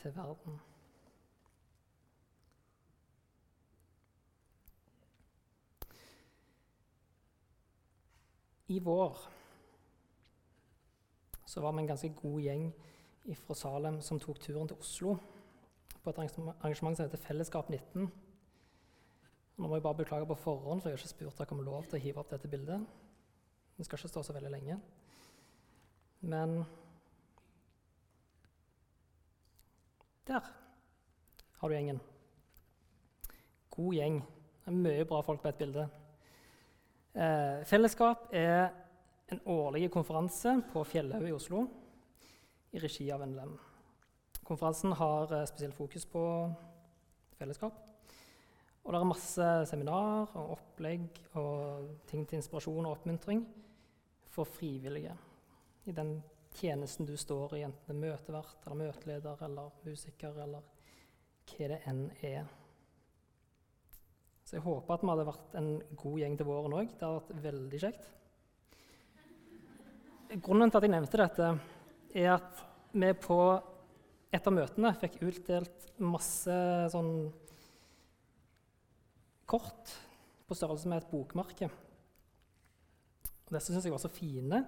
til 0.02 0.16
verden. 0.16 0.60
I 8.72 8.80
vår 8.80 9.18
så 11.46 11.62
var 11.62 11.72
vi 11.76 11.84
en 11.84 11.88
ganske 11.88 12.14
god 12.16 12.40
gjeng 12.42 12.70
fra 13.36 13.56
Salem 13.60 14.00
som 14.02 14.20
tok 14.20 14.40
turen 14.40 14.70
til 14.72 14.80
Oslo 14.80 15.18
på 16.04 16.10
et 16.10 16.20
arrangement 16.20 16.98
som 16.98 17.06
heter 17.06 17.22
Fellesskap 17.22 17.70
19. 17.70 18.12
Nå 19.58 19.68
må 19.68 19.78
jeg 19.78 19.84
bare 19.86 20.00
beklage 20.00 20.26
på 20.26 20.40
forhånd, 20.42 20.82
for 20.82 20.90
jeg 20.90 20.98
har 20.98 21.04
ikke 21.04 21.14
spurt 21.14 21.38
dere 21.38 21.58
om 21.58 21.64
lov 21.66 21.86
til 21.86 22.00
å 22.00 22.02
hive 22.02 22.22
opp 22.22 22.32
dette 22.32 22.50
bildet. 22.50 22.86
Det 23.78 23.86
skal 23.86 24.00
ikke 24.00 24.10
stå 24.14 24.24
så 24.26 24.34
veldig 24.34 24.52
lenge. 24.54 24.78
Men 26.22 26.64
der 30.28 30.46
har 31.62 31.70
du 31.70 31.76
gjengen. 31.76 32.02
God 33.70 33.94
gjeng. 33.94 34.22
Det 34.62 34.70
er 34.72 34.84
mye 34.84 35.08
bra 35.10 35.22
folk 35.26 35.42
på 35.42 35.50
et 35.50 35.62
bilde. 35.62 35.88
Eh, 37.14 37.62
fellesskap 37.68 38.30
er 38.34 38.70
en 39.32 39.42
årlig 39.46 39.90
konferanse 39.92 40.58
på 40.72 40.84
Fjellhaug 40.88 41.28
i 41.28 41.36
Oslo 41.36 41.66
i 42.72 42.80
regi 42.80 43.10
av 43.12 43.26
NLM. 43.26 43.58
Konferansen 44.48 44.94
har 44.98 45.34
eh, 45.34 45.48
spesielt 45.50 45.78
fokus 45.78 46.06
på 46.06 46.24
fellesskap. 47.38 47.80
Og 48.82 48.94
det 48.94 49.00
er 49.00 49.10
masse 49.10 49.50
seminar 49.70 50.32
og 50.40 50.56
opplegg 50.56 51.20
og 51.38 51.92
ting 52.10 52.26
til 52.28 52.40
inspirasjon 52.40 52.86
og 52.86 52.96
oppmuntring 52.96 53.44
for 54.32 54.50
frivillige 54.50 55.14
i 55.86 55.94
den 55.94 56.16
tjenesten 56.54 57.06
du 57.06 57.14
står 57.18 57.56
i, 57.58 57.64
enten 57.66 57.86
det 57.88 57.94
er 57.94 58.02
møtevert 58.02 58.66
eller 58.66 58.80
møteleder 58.84 59.46
eller 59.48 59.78
musiker 59.86 60.42
eller 60.44 60.66
hva 61.52 61.70
det 61.72 61.80
enn 61.90 62.04
er. 62.26 62.50
Så 64.46 64.58
jeg 64.58 64.66
håper 64.66 64.94
at 64.94 65.04
vi 65.04 65.12
hadde 65.14 65.28
vært 65.30 65.54
en 65.62 65.70
god 66.02 66.18
gjeng 66.20 66.38
til 66.40 66.48
våren 66.48 66.76
òg. 66.76 66.90
Det 66.92 67.08
hadde 67.08 67.22
vært 67.22 67.44
veldig 67.46 67.82
kjekt. 67.86 68.10
Grunnen 70.44 70.72
til 70.72 70.80
at 70.80 70.88
jeg 70.88 70.94
nevnte 70.94 71.20
dette, 71.22 71.48
er 72.16 72.34
at 72.34 72.64
vi 72.92 73.12
på 73.16 73.40
et 74.32 74.48
av 74.48 74.56
møtene 74.56 74.94
fikk 74.96 75.18
utdelt 75.28 75.90
masse 76.00 76.58
sånn 76.94 77.12
kort 79.52 79.92
på 80.48 80.56
størrelse 80.56 80.88
med 80.88 81.02
et 81.02 81.12
bokmerke. 81.12 81.68
Og 83.48 83.52
disse 83.52 83.74
syns 83.74 83.88
jeg 83.88 83.92
var 83.92 84.00
så 84.04 84.12
fine 84.12 84.62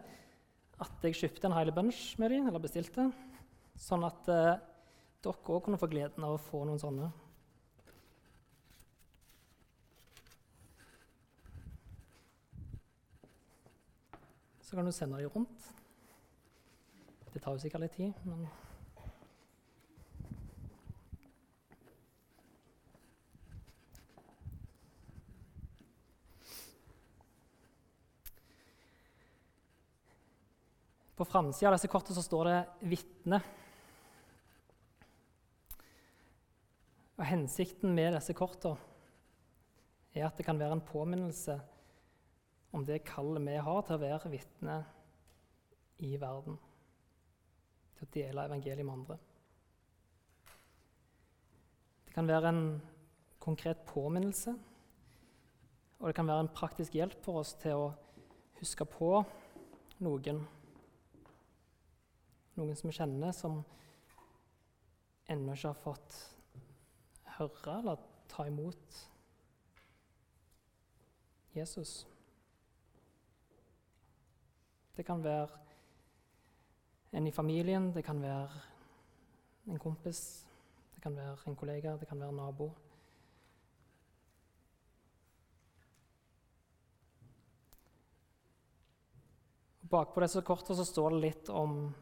at 0.83 1.05
jeg 1.07 1.15
kjøpte 1.15 1.47
en 1.47 1.55
hel 1.55 1.71
bunch 1.71 2.01
med 2.19 2.33
dem, 2.33 2.49
eller 2.49 2.59
bestilte, 2.59 3.05
sånn 3.79 4.03
at 4.03 4.27
eh, 4.31 4.57
dere 5.23 5.53
òg 5.55 5.61
kunne 5.63 5.79
få 5.79 5.87
gleden 5.87 6.25
av 6.27 6.35
å 6.35 6.41
få 6.41 6.65
noen 6.67 6.81
sånne. 6.81 7.07
Så 14.59 14.75
kan 14.75 14.89
du 14.89 14.91
sende 14.91 15.21
dem 15.21 15.31
rundt. 15.31 15.71
Det 17.31 17.39
tar 17.39 17.55
jo 17.55 17.63
sikkert 17.63 17.85
litt 17.85 17.95
tid, 17.95 18.27
men 18.27 18.43
framsida 31.33 31.71
av 31.71 31.77
disse 31.77 31.89
kortene 31.89 32.17
så 32.17 32.23
står 32.25 32.49
det 32.49 32.57
'vitne'. 32.93 33.41
Og 37.17 37.25
Hensikten 37.25 37.93
med 37.95 38.13
disse 38.13 38.33
kortene 38.37 38.77
er 40.13 40.27
at 40.27 40.37
det 40.37 40.45
kan 40.45 40.59
være 40.59 40.77
en 40.77 40.85
påminnelse 40.85 41.59
om 42.73 42.85
det 42.85 43.03
kallet 43.05 43.41
vi 43.45 43.57
har 43.57 43.81
til 43.81 43.95
å 43.95 44.01
være 44.01 44.31
vitne 44.33 44.77
i 46.05 46.15
verden. 46.21 46.57
Til 47.97 48.05
å 48.05 48.13
dele 48.13 48.45
evangeliet 48.45 48.85
med 48.85 48.93
andre. 48.93 49.17
Det 52.05 52.13
kan 52.13 52.29
være 52.29 52.49
en 52.49 52.81
konkret 53.41 53.85
påminnelse, 53.89 54.53
og 55.99 56.07
det 56.07 56.15
kan 56.15 56.27
være 56.27 56.45
en 56.45 56.55
praktisk 56.55 56.93
hjelp 56.93 57.23
for 57.25 57.41
oss 57.41 57.53
til 57.61 57.87
å 57.87 57.93
huske 58.59 58.85
på 58.85 59.23
noen. 60.03 60.43
Noen 62.55 62.75
som 62.77 62.89
vi 62.89 62.95
kjenner, 62.95 63.31
som 63.33 63.63
ennå 65.31 65.55
ikke 65.55 65.71
har 65.71 65.79
fått 65.81 66.17
høre 67.39 67.79
eller 67.79 68.03
ta 68.29 68.45
imot 68.47 68.99
Jesus. 71.53 72.03
Det 74.93 75.05
kan 75.05 75.23
være 75.23 75.49
en 77.13 77.27
i 77.27 77.33
familien, 77.33 77.91
det 77.93 78.05
kan 78.05 78.21
være 78.21 78.61
en 79.69 79.79
kompis, 79.79 80.45
det 80.95 81.01
kan 81.01 81.15
være 81.17 81.37
en 81.47 81.55
kollega, 81.55 81.97
det 81.97 82.07
kan 82.09 82.19
være 82.19 82.29
en 82.29 82.41
nabo. 82.41 82.69
Bakpå 89.93 90.21
disse 90.21 90.41
kortene 90.41 90.77
så 90.77 90.85
står 90.89 91.13
det 91.13 91.21
litt 91.21 91.49
om 91.53 91.93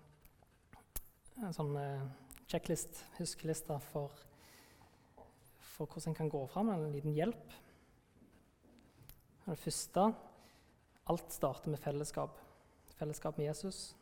en 1.42 1.56
sånn 1.56 1.72
eh, 1.80 2.04
checklist, 2.52 3.02
huskeliste, 3.18 3.78
for, 3.92 4.14
for 5.74 5.90
hvordan 5.90 6.12
en 6.12 6.18
kan 6.20 6.32
gå 6.32 6.42
fram. 6.52 6.70
En 6.74 6.92
liten 6.94 7.16
hjelp. 7.16 7.56
Det 9.48 9.58
første 9.60 10.12
alt 11.12 11.34
starter 11.34 11.74
med 11.74 11.82
fellesskap. 11.82 12.38
fellesskap 12.96 13.38
med 13.38 13.48
Jesus. 13.48 13.96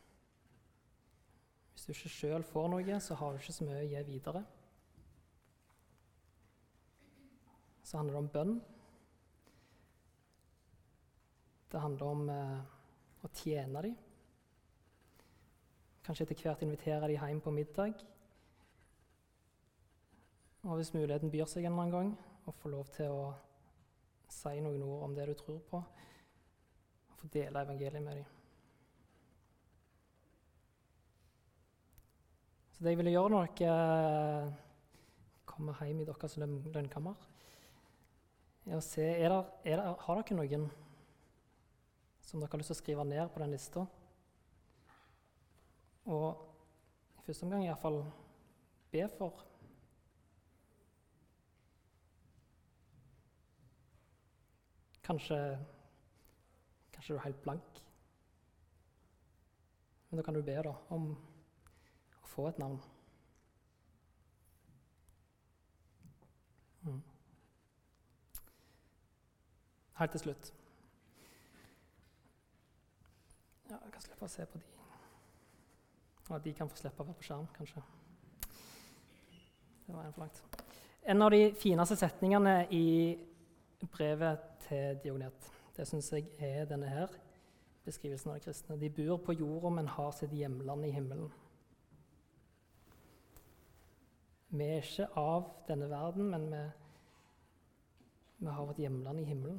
Hvis 1.72 1.86
du 1.86 1.92
ikke 1.94 2.12
sjøl 2.12 2.44
får 2.44 2.68
noe, 2.68 2.98
så 3.00 3.16
har 3.16 3.32
du 3.32 3.40
ikke 3.40 3.56
så 3.56 3.64
mye 3.64 3.80
å 3.80 3.88
gi 3.88 4.02
videre. 4.04 4.44
Så 7.82 7.96
handler 7.96 8.18
det 8.18 8.20
om 8.20 8.30
bønn. 8.34 8.52
Det 11.70 11.80
handler 11.80 12.06
om 12.06 12.28
eh, 12.34 12.60
å 13.24 13.32
tjene 13.40 13.82
dem. 13.86 13.98
Kanskje 16.10 16.24
etter 16.26 16.40
hvert 16.42 16.62
invitere 16.66 17.06
de 17.06 17.14
hjem 17.14 17.38
på 17.38 17.50
middag. 17.54 18.00
Og 20.66 20.72
hvis 20.80 20.88
muligheten 20.90 21.30
byr 21.30 21.46
seg 21.46 21.62
en 21.62 21.70
eller 21.70 21.84
annen 21.84 21.92
gang, 21.94 22.08
å 22.50 22.54
få 22.58 22.72
lov 22.72 22.88
til 22.96 23.12
å 23.14 23.28
si 24.26 24.56
noen 24.58 24.82
ord 24.82 25.04
om 25.06 25.14
det 25.14 25.28
du 25.28 25.36
tror 25.38 25.60
på, 25.68 25.78
og 25.78 27.20
få 27.20 27.30
dele 27.30 27.62
evangeliet 27.62 28.02
med 28.02 28.18
dem. 28.18 28.26
Så 32.74 32.82
det 32.82 32.96
jeg 32.96 33.00
ville 33.04 33.14
gjøre 33.14 33.32
når 33.36 33.54
dere 33.62 33.78
kommer 35.46 35.78
hjem 35.86 36.02
i 36.02 36.08
deres 36.10 36.36
lønnkammer, 36.42 37.22
er 38.66 38.80
å 38.80 38.82
se 38.82 39.06
er 39.06 39.30
der, 39.30 39.54
er 39.62 39.78
der, 39.84 39.94
Har 40.08 40.24
dere 40.24 40.42
noen 40.42 40.66
som 42.18 42.42
dere 42.42 42.50
har 42.50 42.64
lyst 42.64 42.74
til 42.74 42.80
å 42.80 42.82
skrive 42.82 43.10
ned 43.14 43.30
på 43.30 43.46
den 43.46 43.54
lista? 43.54 43.86
Og 46.04 46.54
i 47.18 47.22
første 47.26 47.44
omgang 47.44 47.64
iallfall 47.64 48.04
be 48.90 49.08
for. 49.18 49.46
Kanskje, 55.02 55.58
kanskje 56.92 57.14
du 57.14 57.18
er 57.18 57.24
helt 57.24 57.42
blank. 57.42 57.86
Men 60.10 60.16
da 60.16 60.22
kan 60.22 60.34
du 60.34 60.42
be 60.42 60.54
da, 60.62 60.74
om 60.88 61.12
å 62.22 62.26
få 62.26 62.48
et 62.48 62.58
navn. 62.58 62.80
Mm. 66.82 67.02
Helt 70.00 70.10
til 70.16 70.20
slutt 70.20 70.52
Ja, 73.68 73.76
jeg 73.84 73.92
kan 73.92 74.02
slippe 74.02 74.24
å 74.24 74.32
se 74.32 74.46
på 74.48 74.58
de. 74.58 74.79
Og 76.30 76.36
at 76.36 76.44
de 76.44 76.54
kan 76.54 76.68
få 76.70 76.78
slippe 76.78 77.02
å 77.02 77.08
være 77.08 77.18
på 77.18 77.26
skjerm, 77.26 77.48
kanskje. 77.56 77.82
Det 79.86 79.96
var 79.96 80.06
en 80.06 80.12
for 80.14 80.22
langt. 80.22 80.66
En 81.02 81.22
av 81.26 81.32
de 81.34 81.40
fineste 81.58 81.96
setningene 81.98 82.54
i 82.70 83.18
brevet 83.90 84.44
til 84.68 85.00
Dionet, 85.02 85.48
det 85.74 85.88
syns 85.88 86.12
jeg 86.14 86.28
er 86.38 86.68
denne 86.70 86.86
her, 86.86 87.10
beskrivelsen 87.82 88.30
av 88.30 88.38
de 88.38 88.44
kristne. 88.44 88.76
De 88.78 88.90
bor 88.94 89.18
på 89.24 89.34
jorda, 89.34 89.72
men 89.74 89.90
har 89.90 90.12
sitt 90.14 90.30
hjemland 90.36 90.86
i 90.86 90.92
himmelen. 90.94 91.32
Vi 94.50 94.66
er 94.66 94.84
ikke 94.84 95.08
av 95.18 95.50
denne 95.66 95.88
verden, 95.90 96.30
men 96.30 96.46
vi, 96.52 96.62
vi 98.44 98.54
har 98.54 98.68
vårt 98.70 98.78
hjemland 98.82 99.22
i 99.22 99.26
himmelen. 99.26 99.58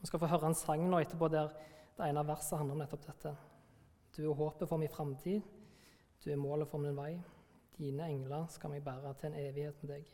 Vi 0.00 0.10
skal 0.10 0.22
få 0.22 0.30
høre 0.30 0.50
en 0.50 0.58
sang 0.58 0.82
nå 0.88 0.98
etterpå 1.04 1.28
der 1.30 1.54
det 1.98 2.08
ene 2.08 2.26
verset 2.26 2.58
handler 2.58 2.78
om 2.78 2.82
nettopp 2.82 3.06
dette. 3.06 3.36
Du 4.20 4.30
er 4.30 4.34
håpet 4.34 4.68
for 4.68 4.76
min 4.76 4.88
framtid, 4.88 5.40
du 6.24 6.30
er 6.30 6.36
målet 6.36 6.68
for 6.68 6.78
min 6.78 6.96
vei. 6.96 7.14
Dine 7.78 8.04
engler 8.12 8.46
skal 8.52 8.68
meg 8.68 8.82
bære 8.84 9.14
til 9.16 9.30
en 9.30 9.36
evighet 9.40 9.78
med 9.80 9.94
deg. 9.94 10.08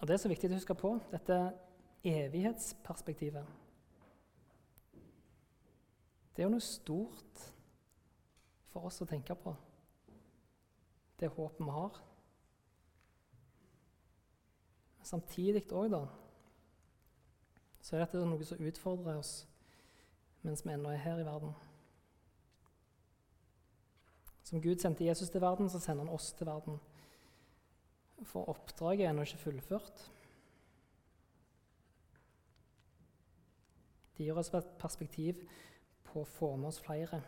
Og 0.00 0.08
Det 0.08 0.14
er 0.14 0.18
så 0.18 0.30
viktig 0.32 0.48
å 0.50 0.56
huske 0.56 0.74
på, 0.74 0.90
dette 1.12 1.36
evighetsperspektivet. 2.02 3.46
Det 6.34 6.42
er 6.42 6.48
jo 6.48 6.56
noe 6.56 6.64
stort 6.64 7.44
for 8.72 8.90
oss 8.90 8.98
å 9.04 9.06
tenke 9.06 9.36
på, 9.38 9.54
det 11.22 11.30
håpet 11.30 11.62
vi 11.62 11.76
har. 11.76 12.02
Samtidig 15.06 15.68
òg, 15.70 15.94
da, 15.94 16.02
så 17.78 17.94
er 17.94 18.08
dette 18.08 18.26
noe 18.26 18.50
som 18.50 18.66
utfordrer 18.72 19.22
oss 19.22 19.36
mens 20.42 20.64
vi 20.64 20.72
ennå 20.72 20.92
er 20.92 21.02
her 21.02 21.20
i 21.20 21.26
verden. 21.26 21.52
Som 24.50 24.62
Gud 24.62 24.80
sendte 24.82 25.04
Jesus 25.04 25.30
til 25.30 25.40
verden, 25.40 25.68
så 25.70 25.78
sender 25.78 26.04
han 26.04 26.14
oss 26.14 26.32
til 26.32 26.48
verden. 26.48 26.80
For 28.22 28.48
oppdraget 28.50 29.06
er 29.06 29.12
ennå 29.12 29.22
ikke 29.22 29.44
fullført. 29.44 30.06
Det 34.16 34.26
gir 34.26 34.36
oss 34.36 34.50
et 34.52 34.72
perspektiv 34.80 35.38
på 36.04 36.20
å 36.20 36.28
få 36.28 36.50
med 36.56 36.68
oss 36.72 36.80
flere. 36.82 37.22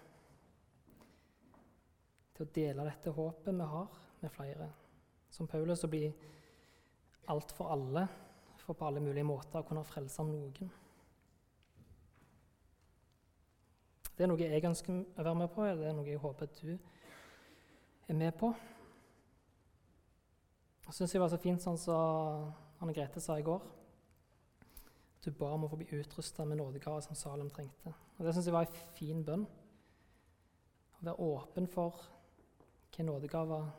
Til 2.34 2.44
å 2.44 2.52
dele 2.58 2.88
dette 2.88 3.14
håpet 3.14 3.54
vi 3.54 3.70
har 3.70 4.02
med 4.20 4.34
flere. 4.34 4.68
Som 5.32 5.48
Paulus 5.48 5.86
å 5.86 5.92
bli 5.92 6.04
alt 7.32 7.54
for 7.56 7.72
alle, 7.72 8.08
for 8.60 8.76
på 8.76 8.86
alle 8.86 9.00
mulige 9.00 9.24
måter 9.24 9.62
å 9.62 9.66
kunne 9.66 9.86
frelse 9.86 10.26
noen. 10.26 10.81
Det 14.16 14.24
er 14.24 14.28
noe 14.28 14.40
jeg 14.40 14.64
ønsker 14.68 14.92
å 14.92 15.24
være 15.24 15.38
med 15.40 15.50
på, 15.54 15.64
det 15.64 15.88
er 15.88 15.96
noe 15.96 16.08
jeg 16.08 16.20
håper 16.20 16.48
at 16.48 16.58
du 16.60 16.72
er 18.08 18.18
med 18.18 18.34
på. 18.36 18.52
Jeg 20.86 20.98
syns 20.98 21.14
det 21.14 21.22
var 21.22 21.30
så 21.32 21.40
fint 21.40 21.62
sånn 21.62 21.78
som 21.80 22.50
Anne 22.82 22.92
Grete 22.92 23.22
sa 23.24 23.38
i 23.38 23.46
går. 23.46 23.62
Du 25.22 25.30
ba 25.38 25.52
om 25.54 25.64
å 25.64 25.70
få 25.70 25.78
bli 25.78 26.00
utrusta 26.02 26.44
med 26.44 26.58
nådegaver 26.58 27.04
som 27.06 27.16
Salem 27.16 27.50
trengte. 27.50 27.92
Og 28.18 28.24
Det 28.26 28.34
syns 28.34 28.48
jeg 28.48 28.54
var 28.56 28.66
en 28.66 28.80
fin 28.98 29.22
bønn. 29.24 29.46
Å 30.98 31.04
være 31.06 31.28
åpen 31.30 31.68
for 31.70 32.02
hvilke 32.82 33.06
nådegaver 33.06 33.70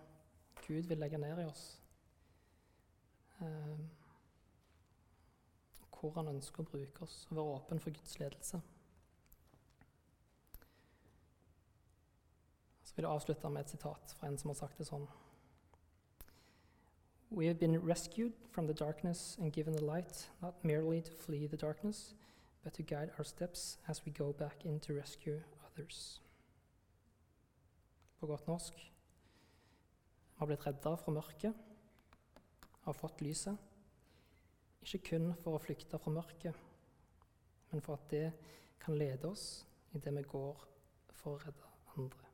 Gud 0.63 0.87
vil 0.87 1.03
legge 1.03 1.19
ned 1.19 1.43
i 1.43 1.45
oss. 1.45 1.65
Eh, 3.43 3.75
hvor 5.93 6.15
han 6.17 6.31
ønsker 6.33 6.63
å 6.63 6.67
bruke 6.67 7.05
oss, 7.05 7.27
og 7.29 7.37
være 7.37 7.57
åpen 7.57 7.83
for 7.83 7.95
Guds 7.95 8.17
ledelse. 8.19 8.61
Så 12.93 12.97
vil 12.97 13.07
jeg 13.07 13.11
avslutte 13.11 13.49
med 13.49 13.61
et 13.61 13.69
sitat 13.69 14.11
fra 14.19 14.27
en 14.27 14.37
som 14.37 14.51
har 14.51 14.55
sagt 14.59 14.77
det 14.77 14.85
sånn. 14.85 15.07
We 17.33 17.47
have 17.47 17.57
been 17.57 17.79
rescued 17.81 18.33
from 18.51 18.67
the 18.67 18.73
darkness 18.73 19.39
and 19.41 19.51
given 19.51 19.73
the 19.73 19.81
light, 19.81 20.29
not 20.41 20.63
merely 20.63 21.01
to 21.01 21.11
flee 21.11 21.47
the 21.47 21.57
darkness, 21.57 22.13
but 22.63 22.73
to 22.73 22.83
guide 22.83 23.09
our 23.17 23.23
steps 23.23 23.79
as 23.87 24.05
we 24.05 24.11
go 24.11 24.31
back 24.31 24.63
in 24.65 24.79
to 24.79 24.93
rescue 24.93 25.41
others. 25.65 26.21
På 28.19 28.27
godt 28.27 28.47
norsk 28.47 28.73
Vi 28.75 30.39
har 30.39 30.45
blitt 30.45 30.67
redda 30.67 30.95
fra 30.95 31.11
mørket, 31.11 31.53
har 32.81 32.93
fått 32.93 33.21
lyset. 33.21 33.57
Ikke 34.81 34.99
kun 35.09 35.33
for 35.41 35.57
å 35.57 35.63
flykte 35.63 35.97
fra 35.97 36.13
mørket, 36.13 36.53
men 37.71 37.81
for 37.81 37.97
at 37.97 38.05
det 38.11 38.33
kan 38.79 38.97
lede 38.99 39.31
oss 39.31 39.65
i 39.93 39.97
det 39.97 40.13
vi 40.13 40.23
går 40.27 40.67
for 41.09 41.39
å 41.39 41.41
redde 41.47 41.73
andre. 41.97 42.32